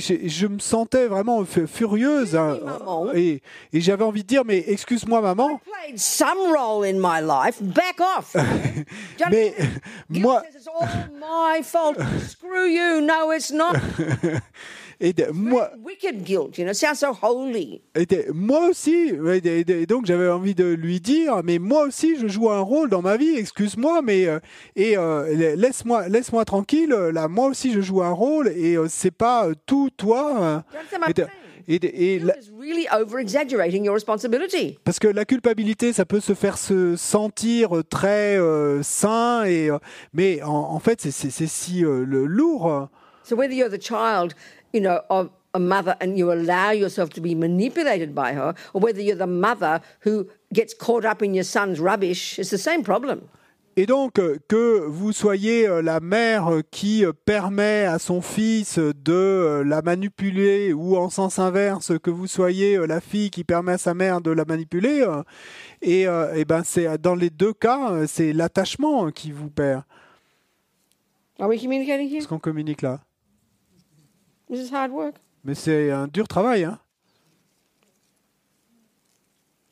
[0.00, 2.34] je, je me sentais vraiment fu- furieuse.
[2.36, 2.58] hein,
[3.14, 3.40] et
[3.72, 5.60] et j'avais envie de dire, mais excuse-moi maman,
[9.30, 9.54] mais
[10.10, 10.42] moi,
[15.00, 15.70] et moi,
[18.32, 22.60] moi aussi, et donc j'avais envie de lui dire, mais moi aussi je joue un
[22.60, 24.38] rôle dans ma vie, excuse-moi, mais euh,
[24.76, 26.90] et euh, laisse-moi, laisse-moi tranquille.
[26.90, 30.62] Là, moi aussi je joue un rôle et euh, c'est pas tout toi.
[30.98, 31.12] my
[31.66, 32.34] et et la-.
[34.84, 39.70] Parce que la culpabilité, ça peut se faire se sentir très euh, sain, et,
[40.12, 42.88] mais en, en fait, c'est- si euh, le- lourd.
[43.22, 44.34] So whether you're the child,
[44.74, 48.80] you know, of a mother and you allow yourself to be manipulated by her, or
[48.80, 52.82] whether you're the mother who gets caught up in your son's rubbish, it's the same
[52.82, 53.22] problem.
[53.76, 58.78] Et donc, euh, que vous soyez euh, la mère qui euh, permet à son fils
[58.78, 63.78] de la manipuler, ou en sens inverse, que vous soyez la fille qui permet à
[63.78, 65.04] sa mère de la manipuler,
[65.82, 69.82] et, et ben c'est dans les deux cas, c'est l'attachement qui vous perd.
[71.40, 72.22] Are we communicating here?
[72.22, 73.00] Ce qu'on communique là.
[74.48, 75.16] This is hard work.
[75.44, 76.78] Mais c'est un dur travail, hein.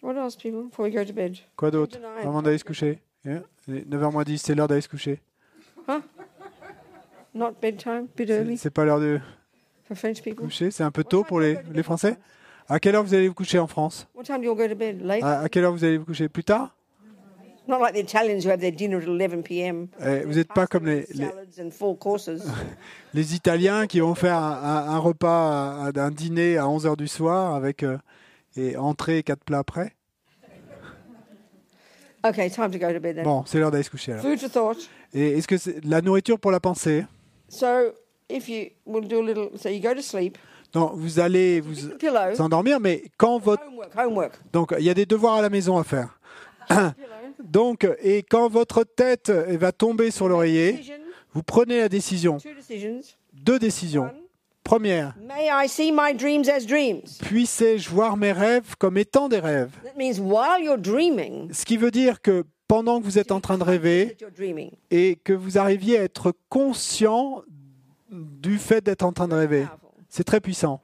[0.02, 1.36] What else, people, before we go to bed?
[1.56, 1.98] Quoi d'autre?
[2.22, 3.00] Avant d'aller se coucher.
[3.24, 3.42] Yeah.
[3.68, 5.20] 9h moins 10, c'est l'heure d'aller se coucher.
[7.34, 9.20] Not bedtime, bit early C'est pas l'heure de
[9.84, 10.44] for French people.
[10.44, 12.18] coucher, c'est un peu tôt pour les, les Français.
[12.68, 14.06] À quelle heure vous allez vous coucher en France?
[14.14, 15.00] What time do you all go to bed?
[15.02, 15.22] Late?
[15.22, 16.28] à, à quelle heure vous allez vous coucher?
[16.28, 16.76] Plus tard?
[17.68, 17.74] Vous
[20.34, 22.28] n'êtes pas comme les, les, Salads and four courses.
[23.14, 27.82] les Italiens qui vont faire un, repas, un, un dîner à 11h du soir avec
[27.82, 27.98] euh,
[28.56, 29.94] et entrée et quatre plats après.
[32.24, 33.24] okay, time to go to bed then.
[33.24, 34.24] Bon, c'est l'heure d'aller se coucher alors.
[34.24, 34.88] Food for thought.
[35.12, 37.04] Et est-ce que c'est la nourriture pour la pensée?
[37.48, 37.66] So
[38.28, 40.38] if you will do a little, so you go to sleep.
[40.74, 41.90] Non, vous allez vous
[42.38, 44.32] endormir, mais quand votre Homework, homework.
[44.52, 46.18] donc il y a des devoirs à la maison à faire.
[47.44, 50.80] Donc, et quand votre tête va tomber sur l'oreiller,
[51.32, 52.38] vous prenez la décision.
[53.32, 54.10] Deux décisions.
[54.62, 57.18] Première, may I see my dreams as dreams?
[57.20, 59.72] puissais-je voir mes rêves comme étant des rêves?
[59.82, 63.40] That means while you're dreaming, Ce qui veut dire que pendant que vous êtes en
[63.40, 64.16] train de rêver
[64.92, 67.42] et que vous arriviez à être conscient
[68.08, 69.66] du fait d'être en train de rêver,
[70.08, 70.80] c'est très puissant.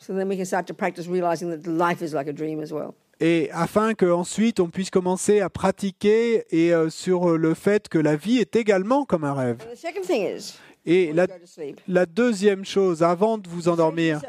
[0.00, 2.72] So then we can start to practice realizing that life is like a dream as
[2.72, 2.94] well.
[3.20, 8.16] Et afin qu'ensuite on puisse commencer à pratiquer et euh, sur le fait que la
[8.16, 9.58] vie est également comme un rêve.
[10.86, 11.12] Et
[11.86, 14.20] la, deuxième chose, avant de vous endormir,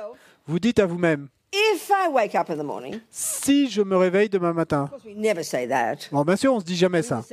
[0.45, 4.29] vous dites à vous-même, if I wake up in the morning, si je me réveille
[4.29, 6.09] demain matin, of course we never say that.
[6.11, 7.23] bon bien sûr on se dit jamais ça.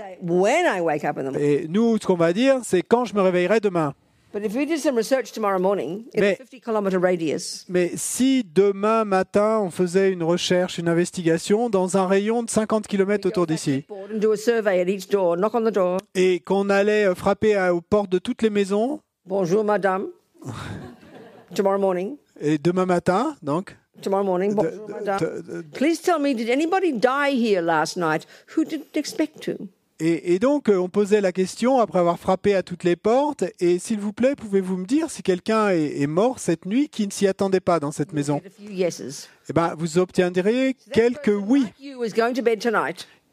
[1.40, 3.94] Et nous, ce qu'on va dire, c'est quand je me réveillerai demain.
[4.30, 7.92] But if we did some research tomorrow morning in Mais- a 50 kilometer radius, Mais
[7.96, 13.26] si demain matin, on faisait une recherche, une investigation dans un rayon de 50 km
[13.26, 15.98] autour d'ici, board and do a survey at each door, knock on the door.
[16.14, 20.08] et qu'on allait euh, frapper aux portes de toutes les maisons, Bonjour, madame.
[21.54, 22.16] tomorrow morning.
[22.40, 24.54] et demain matin, donc, Tomorrow morning.
[24.54, 25.64] Bonjour, madame.
[25.72, 28.26] Please tell me, did anybody die here last night?
[28.56, 29.68] Who didn't expect to?
[30.00, 33.44] Et, et donc, euh, on posait la question après avoir frappé à toutes les portes,
[33.60, 37.06] et s'il vous plaît, pouvez-vous me dire si quelqu'un est, est mort cette nuit qui
[37.06, 38.40] ne s'y attendait pas dans cette maison.
[39.48, 41.66] Eh ben, vous obtiendrez quelques oui.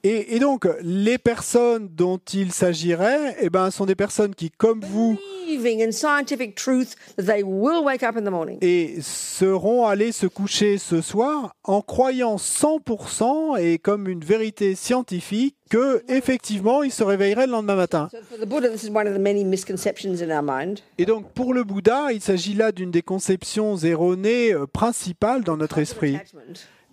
[0.04, 4.82] Et, et donc, les personnes dont il s'agirait, eh ben, sont des personnes qui, comme
[4.82, 5.18] vous,
[5.66, 8.58] Believe believing in scientific truth that they will wake up in the morning.
[8.62, 15.56] et seront allés se coucher ce soir en croyant 100% et comme une vérité scientifique
[15.70, 18.10] que effectivement ils se réveilleraient le lendemain matin.
[18.12, 20.80] So for the Buddha, this is one of the many misconceptions in our mind.
[20.98, 25.58] Et donc pour le Bouddha, il s'agit là d'une des conceptions erronées euh, principales dans
[25.58, 26.18] notre esprit.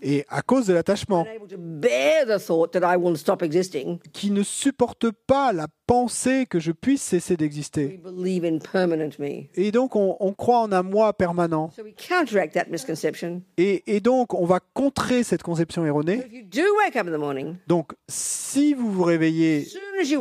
[0.04, 1.24] Et à cause de l'attachement,
[4.12, 8.00] qui ne supporte pas la pensée que je puisse cesser d'exister.
[9.54, 11.70] Et donc on, on croit en un moi permanent.
[11.76, 13.42] So we counteract that misconception.
[13.56, 16.24] Et, et donc on va contrer cette conception erronée.
[16.26, 19.68] If you do wake up in the morning, Donc si vous vous réveillez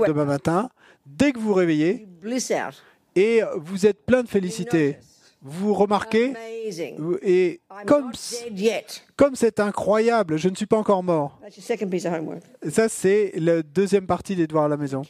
[0.08, 0.70] demain matin,
[1.08, 2.08] dès que vous vous réveillez,
[3.16, 4.98] et vous êtes plein de félicité.
[5.44, 6.34] Vous remarquez,
[7.24, 11.40] et comme, c'est incroyable, je ne suis pas encore mort.
[12.70, 15.02] Ça, c'est la deuxième partie des devoirs à la maison.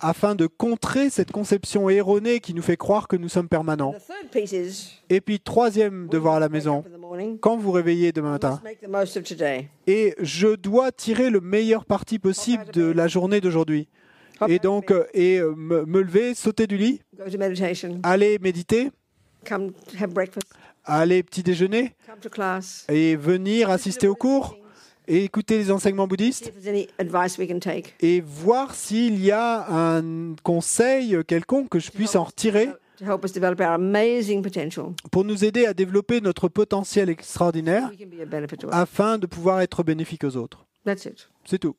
[0.00, 3.92] Afin de contrer cette conception erronée qui nous fait croire que nous sommes permanents.
[3.92, 6.84] The third piece is Et puis, troisième devoir à la maison,
[7.40, 8.62] quand vous réveillez demain matin,
[9.88, 13.88] et je dois tirer le meilleur parti possible de la journée d'aujourd'hui.
[14.48, 18.38] Et donc, euh, et euh, me, me lever, sauter du lit, go to meditation, aller
[18.38, 18.90] méditer,
[19.46, 20.46] come have breakfast,
[20.84, 24.56] aller petit déjeuner, come to class, et venir assister aux cours,
[25.06, 27.94] et écouter les enseignements see bouddhistes, if there's any advice we can take.
[28.00, 29.66] et voir s'il y a
[29.98, 32.68] un conseil quelconque que je puisse en retirer
[32.98, 34.92] To help us develop our amazing potential.
[35.10, 38.72] pour nous aider à développer notre potentiel extraordinaire We can be a benefit to us.
[38.74, 40.66] afin de pouvoir être bénéfique aux autres.
[40.84, 41.28] That's it.
[41.46, 41.76] C'est tout.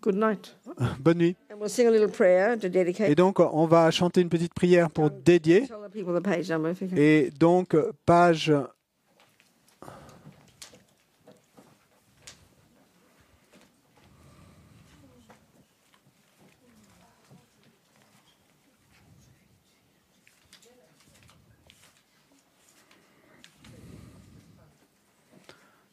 [0.00, 0.54] Good night.
[1.00, 1.36] Bonne nuit.
[1.50, 2.68] And we'll sing a little prayer to
[3.04, 5.66] Et donc, on va chanter une petite prière pour dédier.
[5.66, 6.96] Tell the people the page number if you can.
[6.96, 7.76] Et donc,
[8.06, 8.52] page.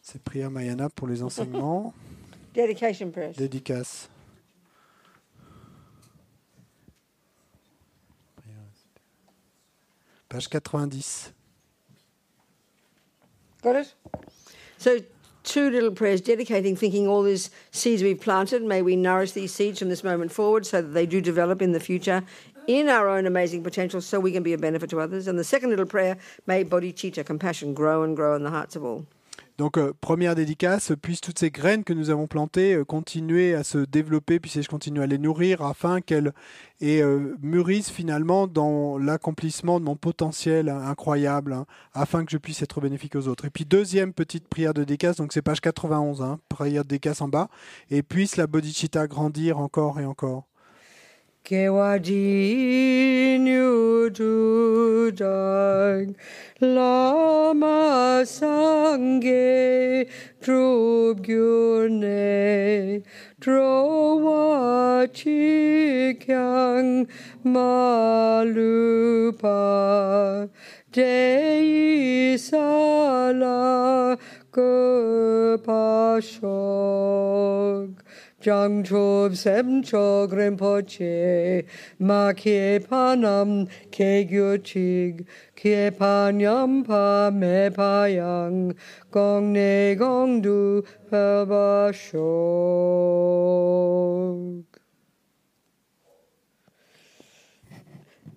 [0.02, 1.94] C'est prière Mayana pour les enseignements.
[2.56, 3.36] Dedication prayers.
[3.36, 4.08] Dédicace.
[10.30, 11.04] Page 90.
[13.62, 13.94] Got it?
[14.78, 15.00] So,
[15.44, 19.80] two little prayers dedicating, thinking all these seeds we've planted, may we nourish these seeds
[19.80, 22.24] from this moment forward so that they do develop in the future
[22.68, 25.28] in our own amazing potential so we can be a benefit to others.
[25.28, 26.18] And the second little prayer,
[26.48, 29.06] may bodhicitta, compassion, grow and grow in the hearts of all.
[29.58, 33.64] Donc, euh, première dédicace, puissent toutes ces graines que nous avons plantées euh, continuer à
[33.64, 36.34] se développer, puisse-je continuer à les nourrir afin qu'elles
[36.84, 42.82] euh, mûrissent finalement dans l'accomplissement de mon potentiel incroyable, hein, afin que je puisse être
[42.82, 43.46] bénéfique aux autres.
[43.46, 47.22] Et puis, deuxième petite prière de dédicace, donc c'est page 91, hein, prière de dédicace
[47.22, 47.48] en bas,
[47.90, 50.48] et puisse la bodhicitta grandir encore et encore.
[51.46, 53.62] Que wadinu
[54.12, 56.16] du dag
[56.60, 60.08] lama sange
[60.42, 63.04] trub gyurne
[63.40, 64.18] tro
[65.06, 65.38] wachikyang
[67.46, 68.90] malupa
[70.92, 74.18] dei sala
[74.52, 75.66] kupashog.
[80.32, 81.66] Rinpoche
[81.98, 82.32] Ma
[87.72, 88.08] Pa
[89.12, 90.84] Gong Ne Gong Du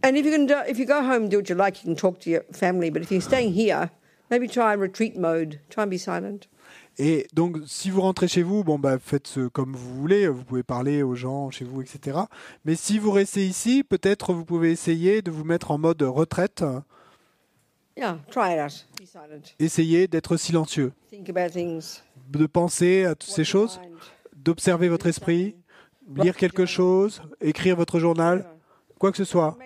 [0.00, 1.82] And if you can, do, if you go home, and do what you like.
[1.82, 2.88] You can talk to your family.
[2.88, 3.90] But if you're staying here,
[4.30, 5.60] maybe try retreat mode.
[5.68, 6.46] Try and be silent.
[7.00, 10.26] Et donc, si vous rentrez chez vous, bon, bah, faites ce comme vous voulez.
[10.26, 12.18] Vous pouvez parler aux gens chez vous, etc.
[12.64, 16.64] Mais si vous restez ici, peut-être vous pouvez essayer de vous mettre en mode retraite.
[17.96, 18.86] Yeah, try it out.
[19.00, 19.42] Be silent.
[19.58, 22.02] Essayez d'être silencieux, Think about things.
[22.30, 23.80] de penser à toutes ces choses,
[24.36, 25.56] d'observer votre esprit,
[26.16, 28.48] lire quelque chose, écrire votre journal,
[28.98, 29.56] quoi que ce soit,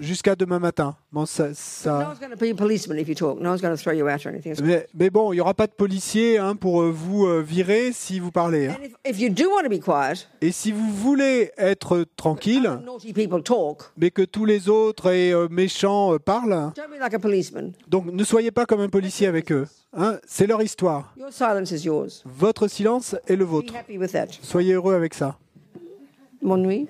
[0.00, 0.96] jusqu'à demain matin.
[1.12, 2.08] Bon, ça, No ça...
[2.08, 3.40] one's going to be a policeman if you talk.
[3.40, 4.54] No one's going to throw you out or anything.
[4.64, 7.92] Mais, mais bon, il n'y aura pas de policier hein, pour euh, vous euh, virer
[7.92, 8.66] si vous parlez.
[8.68, 8.76] hein.
[8.80, 12.70] And if, if you do want to be quiet, Et si vous voulez être tranquille,
[13.14, 13.82] people talk.
[13.96, 17.72] mais que tous les autres et euh, méchants euh, parlent, Don't be like a policeman.
[17.88, 19.66] donc ne soyez pas comme un policier avec eux.
[19.96, 20.18] hein.
[20.26, 21.14] C'est leur histoire.
[21.16, 22.22] Your silence is yours.
[22.24, 23.72] Votre silence est le vôtre.
[24.42, 25.38] Soyez heureux avec ça.
[26.44, 26.88] Bonne nuit.